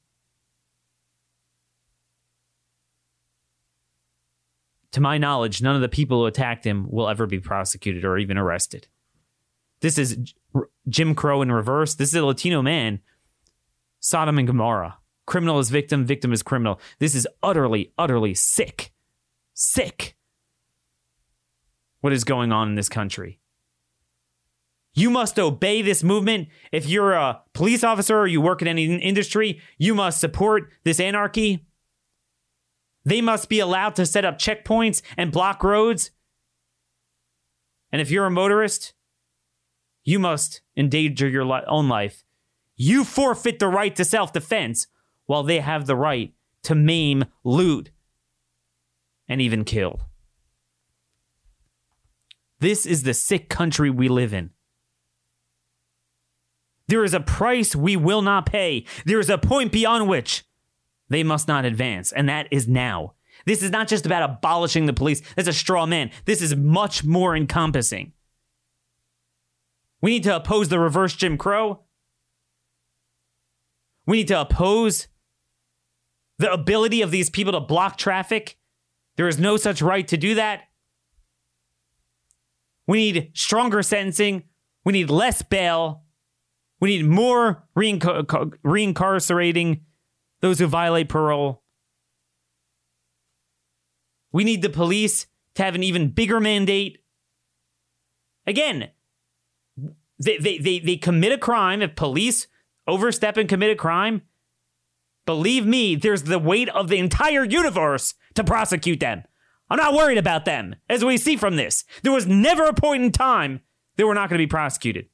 [4.91, 8.19] To my knowledge, none of the people who attacked him will ever be prosecuted or
[8.19, 8.89] even arrested.
[9.83, 10.19] This is
[10.89, 11.95] Jim Crow in reverse.
[11.95, 12.99] This is a Latino man,
[14.01, 14.99] Sodom and Gomorrah.
[15.27, 16.81] Criminal is victim, victim is criminal.
[16.99, 18.93] This is utterly, utterly sick.
[19.55, 20.17] Sick.
[22.01, 23.39] What is going on in this country?
[24.97, 26.49] You must obey this movement.
[26.73, 30.99] If you're a police officer or you work in any industry, you must support this
[30.99, 31.67] anarchy.
[33.05, 36.13] They must be allowed to set up checkpoints and block roads.
[37.93, 38.95] And if you're a motorist,
[40.03, 42.25] you must endanger your own life.
[42.75, 44.87] You forfeit the right to self defense
[45.27, 46.33] while they have the right
[46.63, 47.91] to maim, loot,
[49.29, 50.01] and even kill.
[52.61, 54.51] This is the sick country we live in.
[56.89, 58.87] There is a price we will not pay.
[59.05, 60.45] There is a point beyond which
[61.09, 63.15] they must not advance, and that is now.
[63.45, 65.23] This is not just about abolishing the police.
[65.35, 66.11] That's a straw man.
[66.25, 68.13] This is much more encompassing.
[70.01, 71.81] We need to oppose the reverse Jim Crow.
[74.07, 75.09] We need to oppose
[76.39, 78.57] the ability of these people to block traffic.
[79.17, 80.63] There is no such right to do that.
[82.87, 84.45] We need stronger sentencing.
[84.85, 86.05] We need less bail.
[86.81, 89.81] We need more reincarcerating
[90.41, 91.63] those who violate parole.
[94.33, 96.99] We need the police to have an even bigger mandate.
[98.47, 98.91] Again,
[100.19, 101.81] they, they, they, they commit a crime.
[101.81, 102.47] If police
[102.87, 104.23] overstep and commit a crime,
[105.25, 109.23] believe me, there's the weight of the entire universe to prosecute them.
[109.69, 111.85] I'm not worried about them, as we see from this.
[112.03, 113.63] There was never a point in time
[113.97, 115.09] they were not going to be prosecuted.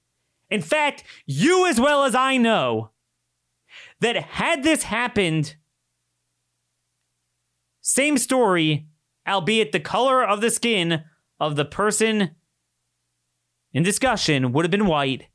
[0.52, 2.90] In fact, you as well as I know
[4.00, 5.56] that had this happened,
[7.81, 8.87] same story,
[9.27, 11.04] albeit the color of the skin
[11.40, 12.33] of the person
[13.72, 15.29] in discussion would have been white.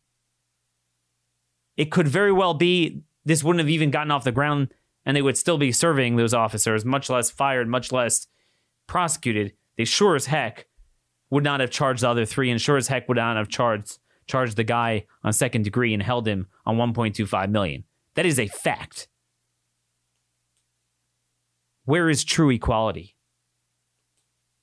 [1.78, 4.72] It could very well be this wouldn't have even gotten off the ground
[5.04, 8.28] and they would still be serving those officers, much less fired, much less
[8.86, 9.54] prosecuted.
[9.78, 10.68] They sure as heck
[11.32, 13.98] would not have charged the other three and sure as heck would not have charged
[14.28, 17.84] charged the guy on second degree and held him on 1.25 million.
[18.16, 19.08] That is a fact.
[21.86, 23.16] Where is true equality?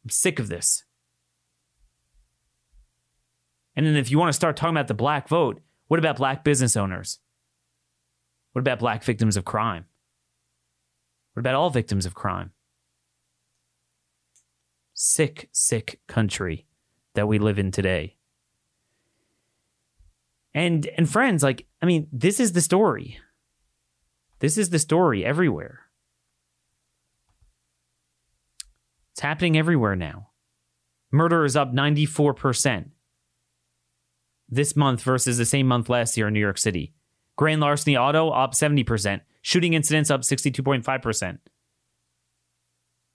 [0.04, 0.84] I'm sick of this.
[3.74, 6.44] And then if you want to start talking about the black vote, what about black
[6.44, 7.18] business owners?
[8.52, 9.86] What about black victims of crime?
[11.32, 12.52] What about all victims of crime?
[14.92, 16.66] Sick, sick country
[17.14, 18.13] that we live in today.
[20.54, 23.18] And and friends, like, I mean, this is the story.
[24.38, 25.80] This is the story everywhere.
[29.12, 30.30] It's happening everywhere now.
[31.10, 32.90] Murder is up 94%
[34.48, 36.94] this month versus the same month last year in New York City.
[37.36, 39.20] Grand larceny auto up 70%.
[39.42, 41.38] Shooting incidents up 62.5%.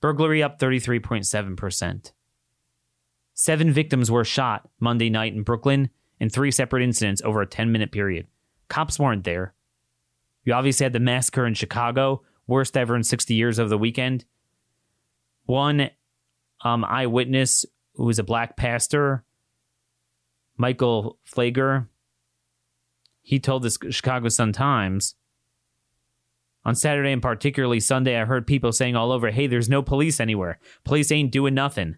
[0.01, 2.11] Burglary up 33.7%.
[3.33, 7.71] Seven victims were shot Monday night in Brooklyn in three separate incidents over a 10
[7.71, 8.27] minute period.
[8.67, 9.53] Cops weren't there.
[10.43, 14.25] You obviously had the massacre in Chicago, worst ever in 60 years of the weekend.
[15.45, 15.89] One
[16.63, 19.23] um, eyewitness who was a black pastor,
[20.57, 21.87] Michael Flager,
[23.21, 25.15] he told the Chicago Sun Times
[26.65, 30.19] on Saturday and particularly Sunday, I heard people saying all over, hey, there's no police
[30.19, 30.59] anywhere.
[30.83, 31.95] Police ain't doing nothing.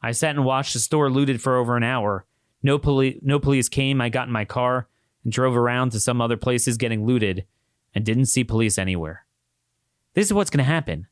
[0.00, 2.24] I sat and watched the store looted for over an hour.
[2.62, 4.00] No, poli- no police came.
[4.00, 4.88] I got in my car
[5.24, 7.44] and drove around to some other places getting looted
[7.94, 9.26] and didn't see police anywhere.
[10.14, 11.06] This is what's going to happen.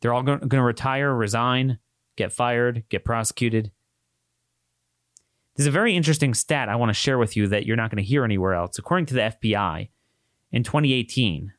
[0.00, 1.78] They're all going to retire, resign,
[2.16, 3.70] get fired, get prosecuted.
[5.54, 8.02] There's a very interesting stat I want to share with you that you're not going
[8.02, 8.78] to hear anywhere else.
[8.78, 9.90] According to the FBI,
[10.50, 11.52] in 2018,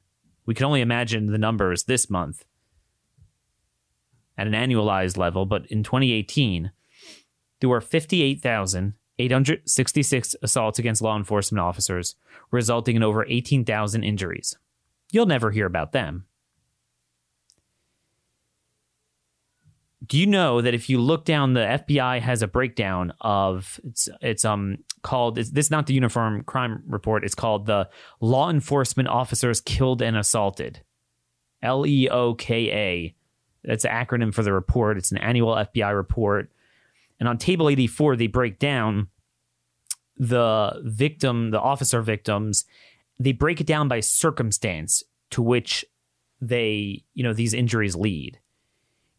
[0.45, 2.43] we can only imagine the numbers this month
[4.37, 6.71] at an annualized level, but in 2018,
[7.63, 12.17] there were 58,866 assaults against law enforcement officers,
[12.51, 14.57] resulting in over 18,000 injuries.
[15.13, 16.25] You'll never hear about them.
[20.05, 24.09] do you know that if you look down, the FBI has a breakdown of it's
[24.19, 27.23] it's um called it's, this is not the Uniform Crime Report.
[27.23, 27.87] It's called the
[28.19, 30.81] Law Enforcement Officers Killed and Assaulted,
[31.61, 33.15] L E O K A.
[33.63, 34.97] That's an acronym for the report.
[34.97, 36.51] It's an annual FBI report,
[37.23, 39.07] and on table eighty four they break down
[40.17, 42.65] the victim, the officer victims.
[43.19, 45.85] They break it down by circumstance to which
[46.41, 48.39] they you know these injuries lead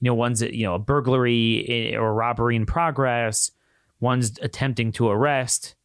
[0.04, 3.50] you know, one's you know a burglary or robbery in progress,
[4.00, 5.76] one's attempting to arrest,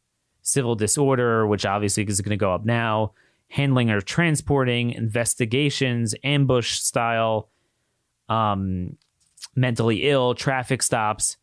[0.42, 3.14] civil disorder, which obviously is going to go up now,
[3.48, 7.48] handling or transporting, investigations, ambush style,
[8.28, 8.98] um,
[9.56, 11.38] mentally ill, traffic stops.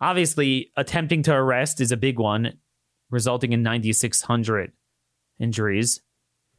[0.00, 2.54] Obviously, attempting to arrest is a big one,
[3.10, 4.72] resulting in 9,600
[5.38, 6.00] injuries.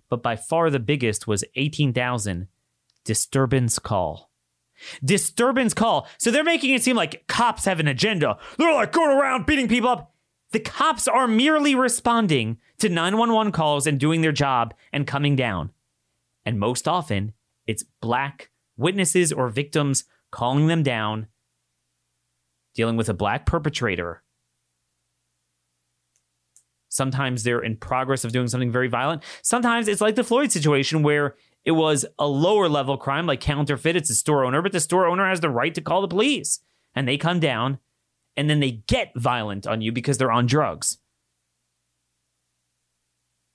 [0.09, 2.47] But by far the biggest was 18,000
[3.03, 4.31] disturbance call.
[5.03, 6.07] Disturbance call.
[6.17, 8.37] So they're making it seem like cops have an agenda.
[8.57, 10.13] They're like going around beating people up.
[10.51, 15.71] The cops are merely responding to 911 calls and doing their job and coming down.
[16.45, 17.33] And most often,
[17.65, 21.27] it's black witnesses or victims calling them down,
[22.75, 24.21] dealing with a black perpetrator.
[26.89, 29.23] Sometimes they're in progress of doing something very violent.
[29.41, 33.95] Sometimes it's like the Floyd situation where it was a lower level crime like counterfeit.
[33.95, 36.59] It's a store owner, but the store owner has the right to call the police.
[36.93, 37.79] And they come down
[38.37, 40.99] and then they get violent on you because they're on drugs.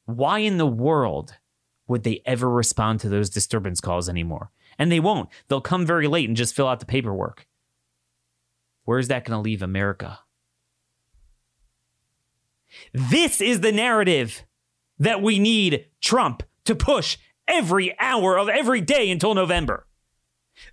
[0.07, 1.37] Why in the world
[1.87, 4.51] would they ever respond to those disturbance calls anymore?
[4.79, 5.29] And they won't.
[5.49, 7.47] They'll come very late and just fill out the paperwork.
[8.85, 10.21] Where's that going to leave America?
[12.93, 14.45] This is the narrative
[14.99, 17.19] that we need Trump to push
[17.49, 19.87] every hour of every day until November.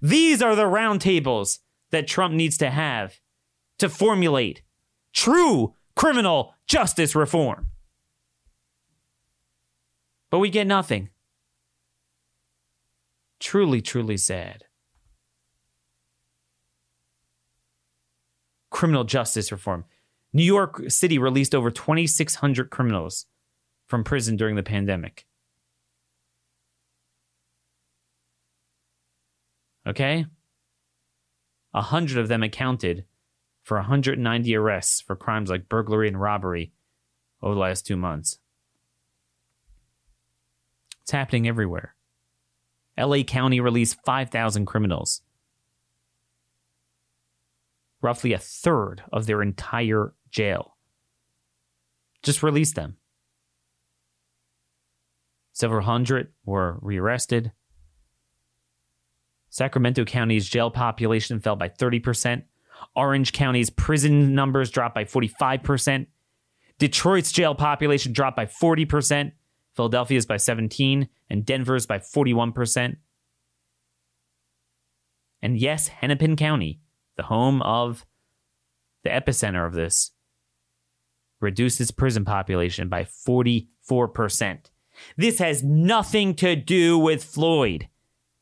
[0.01, 1.60] These are the roundtables
[1.91, 3.20] that Trump needs to have
[3.80, 4.62] to formulate
[5.14, 7.68] true criminal justice reform.
[10.30, 11.10] But we get nothing.
[13.39, 14.66] Truly, truly sad.
[18.70, 19.86] Criminal justice reform.
[20.34, 23.26] New York City released over 2,600 criminals
[23.86, 25.26] from prison during the pandemic.
[29.88, 30.26] Okay?
[31.74, 33.05] A hundred of them accounted
[33.63, 36.72] for 190 arrests for crimes like burglary and robbery
[37.41, 38.39] over the last two months.
[41.01, 41.95] It's happening everywhere.
[42.97, 45.22] LA County released 5,000 criminals,
[48.08, 50.78] roughly a third of their entire jail.
[52.24, 52.95] Just release them.
[55.51, 57.51] Several hundred were rearrested.
[59.49, 62.43] Sacramento County's jail population fell by 30%.
[62.95, 66.08] Orange County's prison numbers dropped by 45%.
[66.80, 69.34] Detroit's jail population dropped by 40%.
[69.76, 72.95] Philadelphia's by 17 and Denver's by 41%.
[75.41, 76.80] And yes, Hennepin County,
[77.18, 78.05] the home of
[79.03, 80.11] the epicenter of this,
[81.39, 83.68] reduced its prison population by 44%.
[85.15, 87.89] This has nothing to do with Floyd.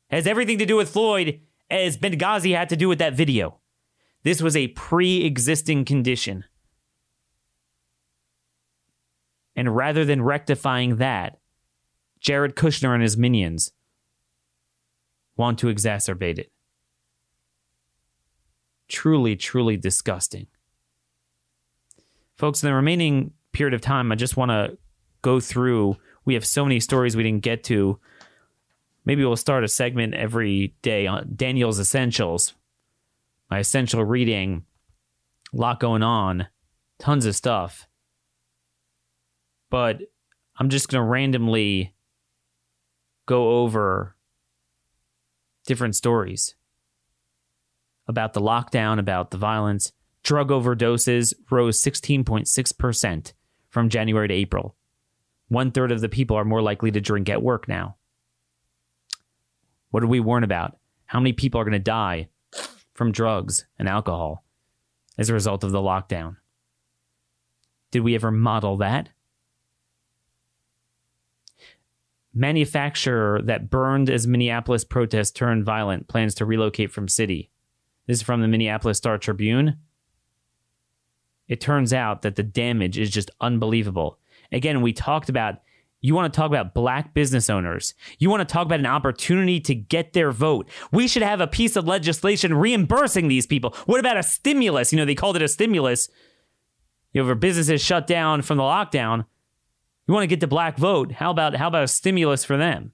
[0.09, 3.59] It has everything to do with Floyd as Benghazi had to do with that video.
[4.23, 6.45] This was a pre existing condition.
[9.55, 11.39] And rather than rectifying that,
[12.19, 13.71] Jared Kushner and his minions
[15.38, 16.51] want to exacerbate it.
[18.88, 20.47] Truly, truly disgusting.
[22.38, 24.77] Folks, in the remaining period of time, I just want to
[25.21, 25.97] go through.
[26.25, 27.99] We have so many stories we didn't get to.
[29.05, 32.53] Maybe we'll start a segment every day on Daniel's Essentials,
[33.49, 34.65] my essential reading.
[35.53, 36.47] A lot going on,
[36.99, 37.88] tons of stuff
[39.75, 39.99] but
[40.57, 41.93] I'm just going to randomly
[43.25, 44.15] go over
[45.65, 46.55] different stories
[48.08, 49.91] about the lockdown, about the violence.
[50.24, 53.34] Drug overdoses rose 16.6%
[53.70, 54.76] from January to April.
[55.47, 57.97] One third of the people are more likely to drink at work now.
[59.91, 60.78] What do we warn about?
[61.06, 62.30] How many people are going to die
[62.93, 64.43] from drugs and alcohol
[65.18, 66.38] as a result of the lockdown?
[67.91, 69.10] Did we ever model that?
[72.34, 77.49] Manufacturer that burned as Minneapolis protests turned violent plans to relocate from city.
[78.08, 79.78] This is from the Minneapolis Star Tribune.
[81.47, 84.20] It turns out that the damage is just unbelievable.
[84.51, 85.60] Again, we talked about
[86.01, 87.95] you want to talk about black business owners.
[88.20, 90.70] You want to talk about an opportunity to get their vote.
[90.91, 93.76] We should have a piece of legislation reimbursing these people.
[93.88, 94.93] What about a stimulus?
[94.93, 96.08] You know, they called it a stimulus.
[97.12, 99.26] You know, for businesses shut down from the lockdown.
[100.08, 101.14] You want to get the black vote?
[101.14, 102.91] How about how about a stimulus for them?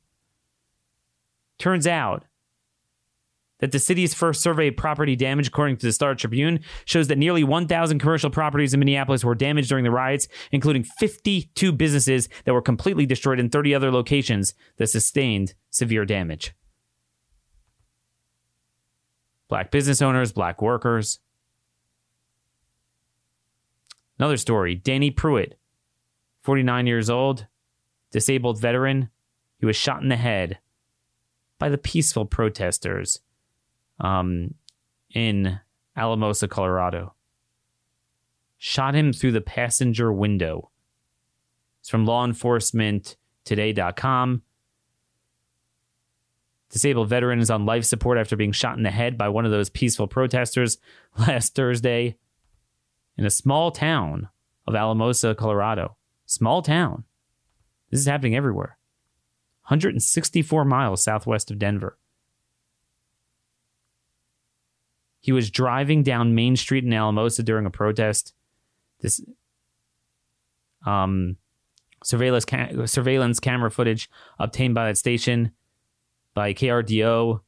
[1.57, 2.23] Turns out
[3.61, 7.17] that the city's first survey of property damage, according to the Star Tribune, shows that
[7.17, 12.53] nearly 1,000 commercial properties in Minneapolis were damaged during the riots, including 52 businesses that
[12.53, 16.53] were completely destroyed and 30 other locations that sustained severe damage.
[19.47, 21.19] Black business owners, black workers.
[24.17, 25.57] Another story Danny Pruitt
[26.43, 27.47] 49 years old,
[28.11, 29.09] disabled veteran.
[29.59, 30.57] He was shot in the head
[31.59, 33.19] by the peaceful protesters
[34.01, 34.53] um,
[35.13, 35.59] in
[35.95, 37.13] Alamosa, Colorado.
[38.57, 40.69] Shot him through the passenger window.
[41.79, 44.43] It's from law enforcement today.com.
[46.69, 49.51] Disabled veteran is on life support after being shot in the head by one of
[49.51, 50.77] those peaceful protesters
[51.17, 52.17] last Thursday
[53.17, 54.29] in a small town
[54.67, 55.97] of Alamosa, Colorado.
[56.25, 57.03] Small town.
[57.89, 58.77] This is happening everywhere.
[59.63, 61.97] 164 miles southwest of Denver.
[65.21, 68.33] He was driving down Main Street in Alamosa during a protest.
[68.99, 69.21] This
[70.85, 71.37] um,
[72.03, 74.09] surveillance ca- surveillance camera footage
[74.39, 75.51] obtained by that station
[76.33, 77.41] by KRDO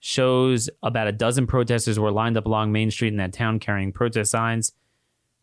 [0.00, 3.92] shows about a dozen protesters were lined up along Main Street in that town carrying
[3.92, 4.72] protest signs.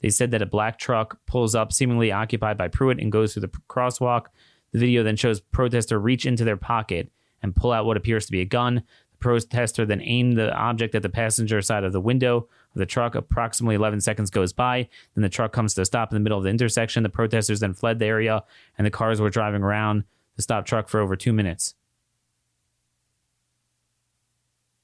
[0.01, 3.41] They said that a black truck pulls up, seemingly occupied by Pruitt, and goes through
[3.41, 4.25] the crosswalk.
[4.71, 7.11] The video then shows protester reach into their pocket
[7.41, 8.83] and pull out what appears to be a gun.
[9.19, 13.15] Protester then aimed the object at the passenger side of the window of the truck.
[13.15, 14.87] Approximately 11 seconds goes by.
[15.15, 17.03] Then the truck comes to a stop in the middle of the intersection.
[17.03, 18.43] The protesters then fled the area,
[18.77, 20.03] and the cars were driving around
[20.35, 21.73] the stop truck for over two minutes.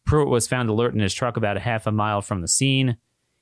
[0.06, 2.98] Pruitt was found alert in his truck about a half a mile from the scene.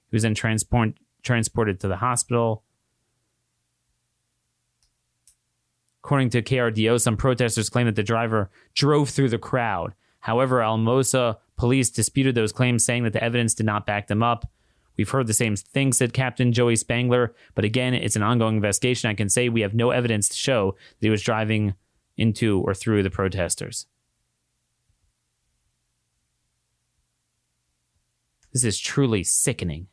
[0.09, 2.63] He was then transport, transported to the hospital.
[6.03, 9.93] According to KRDO, some protesters claim that the driver drove through the crowd.
[10.21, 14.49] However, Alamosa police disputed those claims, saying that the evidence did not back them up.
[14.97, 19.09] We've heard the same thing, said Captain Joey Spangler, but again, it's an ongoing investigation.
[19.09, 21.75] I can say we have no evidence to show that he was driving
[22.17, 23.87] into or through the protesters.
[28.53, 29.87] This is truly sickening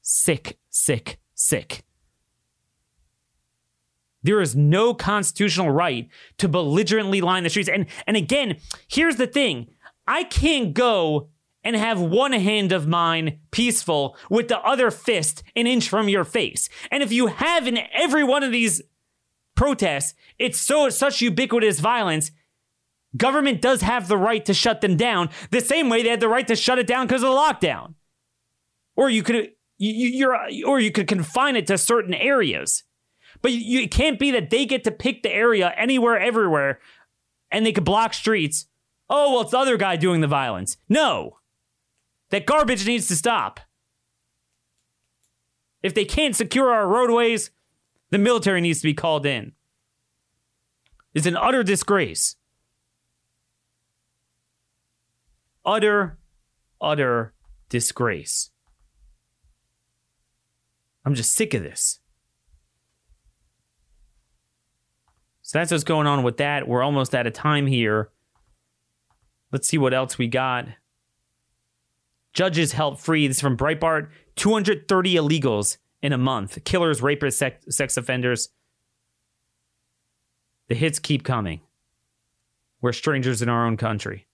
[0.00, 1.82] sick, sick, sick.
[4.24, 6.08] There is no constitutional right
[6.38, 7.68] to belligerently line the streets.
[7.68, 8.56] And and again,
[8.88, 9.68] here's the thing.
[10.06, 11.28] I can't go
[11.62, 16.24] and have one hand of mine peaceful with the other fist an inch from your
[16.24, 16.68] face.
[16.90, 18.82] And if you have in every one of these
[19.54, 22.32] protests, it's so such ubiquitous violence,
[23.16, 26.28] Government does have the right to shut them down the same way they had the
[26.28, 27.94] right to shut it down because of the lockdown.
[28.96, 32.82] Or you could you, you're or you could confine it to certain areas.
[33.44, 36.80] But you, it can't be that they get to pick the area anywhere, everywhere,
[37.50, 38.68] and they could block streets.
[39.10, 40.78] Oh, well, it's the other guy doing the violence.
[40.88, 41.40] No.
[42.30, 43.60] That garbage needs to stop.
[45.82, 47.50] If they can't secure our roadways,
[48.08, 49.52] the military needs to be called in.
[51.12, 52.36] It's an utter disgrace.
[55.66, 56.16] Utter,
[56.80, 57.34] utter
[57.68, 58.52] disgrace.
[61.04, 62.00] I'm just sick of this.
[65.54, 66.66] So that's what's going on with that.
[66.66, 68.10] We're almost out of time here.
[69.52, 70.66] Let's see what else we got.
[72.32, 73.28] Judges help free.
[73.28, 74.08] This from Breitbart.
[74.34, 76.64] 230 illegals in a month.
[76.64, 78.48] Killers, rapists, sex, sex offenders.
[80.66, 81.60] The hits keep coming.
[82.80, 84.26] We're strangers in our own country.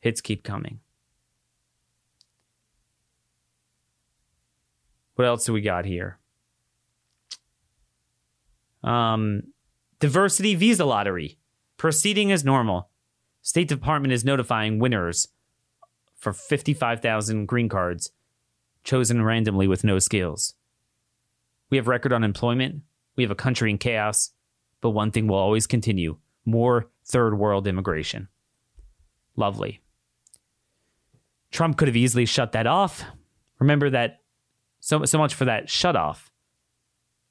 [0.00, 0.80] Hits keep coming.
[5.14, 6.18] What else do we got here?
[8.84, 9.54] Um,
[9.98, 11.38] diversity visa lottery
[11.76, 12.90] proceeding as normal.
[13.42, 15.28] State Department is notifying winners
[16.14, 18.10] for 55,000 green cards
[18.82, 20.54] chosen randomly with no skills.
[21.70, 22.82] We have record unemployment.
[23.16, 24.30] We have a country in chaos.
[24.80, 28.28] But one thing will always continue more third world immigration.
[29.36, 29.80] Lovely.
[31.50, 33.04] Trump could have easily shut that off.
[33.58, 34.20] Remember that
[34.80, 36.30] so, so much for that shut off.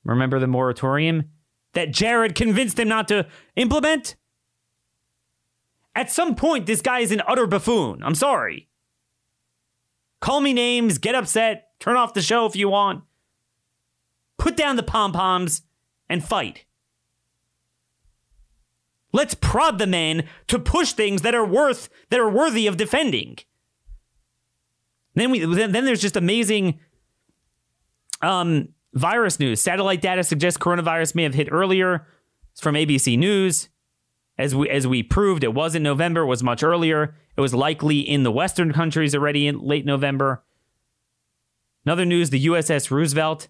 [0.03, 1.31] Remember the moratorium
[1.75, 4.15] that Jared convinced him not to implement?
[5.95, 8.03] At some point, this guy is an utter buffoon.
[8.03, 8.67] I'm sorry.
[10.19, 13.03] Call me names, get upset, turn off the show if you want.
[14.37, 15.61] Put down the pom poms
[16.09, 16.65] and fight.
[19.13, 23.37] Let's prod the man to push things that are worth that are worthy of defending.
[25.13, 26.79] Then we then, then there's just amazing
[28.21, 29.61] um, virus news.
[29.61, 32.07] Satellite data suggests coronavirus may have hit earlier.
[32.51, 33.69] It's from ABC News.
[34.37, 36.21] As we as we proved, it wasn't November.
[36.21, 37.15] It was much earlier.
[37.37, 40.43] It was likely in the Western countries already in late November.
[41.85, 43.47] Another news: the USS Roosevelt.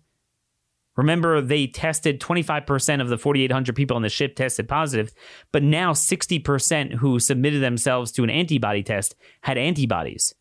[0.95, 5.13] Remember, they tested 25% of the 4,800 people on the ship tested positive,
[5.51, 10.33] but now 60% who submitted themselves to an antibody test had antibodies.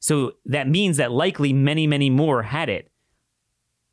[0.00, 2.90] So that means that likely many, many more had it.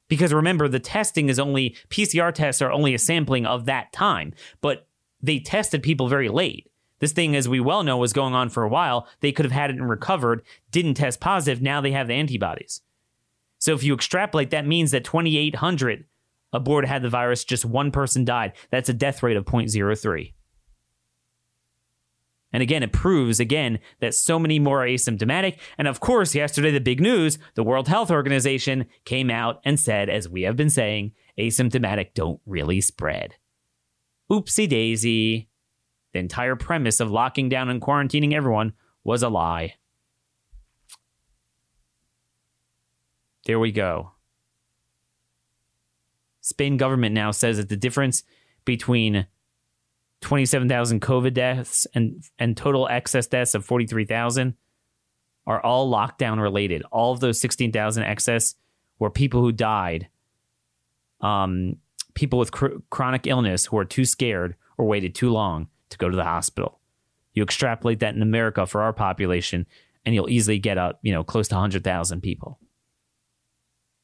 [0.07, 4.33] Because remember, the testing is only, PCR tests are only a sampling of that time,
[4.61, 4.87] but
[5.21, 6.69] they tested people very late.
[6.99, 9.07] This thing, as we well know, was going on for a while.
[9.19, 11.61] They could have had it and recovered, didn't test positive.
[11.61, 12.81] Now they have the antibodies.
[13.59, 16.05] So if you extrapolate, that means that 2,800
[16.53, 18.53] aboard had the virus, just one person died.
[18.69, 20.33] That's a death rate of 0.03.
[22.55, 25.57] And again, it proves again that so many more are asymptomatic.
[25.77, 30.09] And of course, yesterday, the big news the World Health Organization came out and said,
[30.09, 33.35] as we have been saying, asymptomatic don't really spread.
[34.31, 35.49] Oopsie daisy.
[36.13, 38.71] The entire premise of locking down and quarantining everyone
[39.03, 39.73] was a lie.
[43.45, 44.13] There we go.
[46.39, 48.23] Spain government now says that the difference
[48.63, 49.27] between
[50.21, 54.55] 27,000 COVID deaths and and total excess deaths of 43,000
[55.47, 56.83] are all lockdown related.
[56.91, 58.55] All of those 16,000 excess
[58.97, 60.07] were people who died,
[61.21, 61.77] um,
[62.15, 66.09] people with cr- chronic illness who are too scared or waited too long to go
[66.09, 66.79] to the hospital.
[67.33, 69.67] You extrapolate that in America for our population,
[70.05, 72.59] and you'll easily get up, you know, close to 100,000 people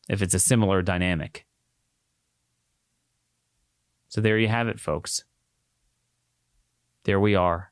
[0.09, 1.45] if it's a similar dynamic.
[4.09, 5.23] So there you have it, folks.
[7.03, 7.71] There we are.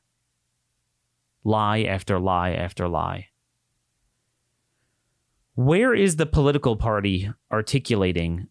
[1.44, 3.28] Lie after lie after lie.
[5.54, 8.48] Where is the political party articulating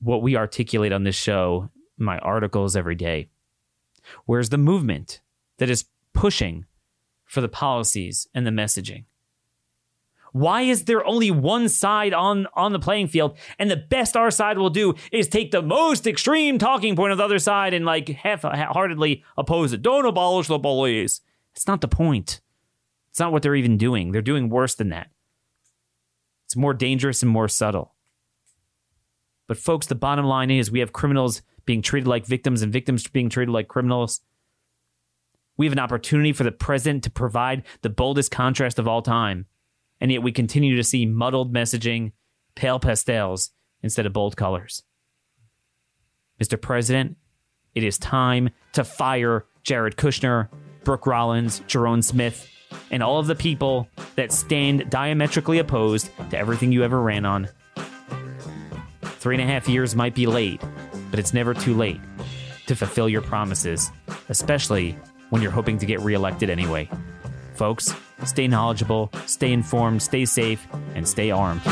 [0.00, 3.28] what we articulate on this show, my articles every day?
[4.24, 5.20] Where's the movement
[5.58, 6.66] that is pushing
[7.24, 9.04] for the policies and the messaging?
[10.36, 13.38] Why is there only one side on, on the playing field?
[13.58, 17.16] And the best our side will do is take the most extreme talking point of
[17.16, 19.80] the other side and like half heartedly oppose it.
[19.80, 21.22] Don't abolish the police.
[21.54, 22.42] It's not the point.
[23.08, 24.12] It's not what they're even doing.
[24.12, 25.08] They're doing worse than that.
[26.44, 27.94] It's more dangerous and more subtle.
[29.48, 33.08] But, folks, the bottom line is we have criminals being treated like victims and victims
[33.08, 34.20] being treated like criminals.
[35.56, 39.46] We have an opportunity for the president to provide the boldest contrast of all time
[40.00, 42.12] and yet we continue to see muddled messaging,
[42.54, 43.50] pale pastels
[43.82, 44.82] instead of bold colors.
[46.40, 46.60] Mr.
[46.60, 47.16] President,
[47.74, 50.48] it is time to fire Jared Kushner.
[50.86, 52.48] Brooke Rollins, Ja'Ron Smith,
[52.92, 57.48] and all of the people that stand diametrically opposed to everything you ever ran on.
[59.02, 60.62] Three and a half years might be late,
[61.10, 62.00] but it's never too late
[62.68, 63.90] to fulfill your promises,
[64.28, 64.96] especially
[65.30, 66.88] when you're hoping to get reelected anyway.
[67.54, 67.92] Folks,
[68.24, 71.62] stay knowledgeable, stay informed, stay safe, and stay armed.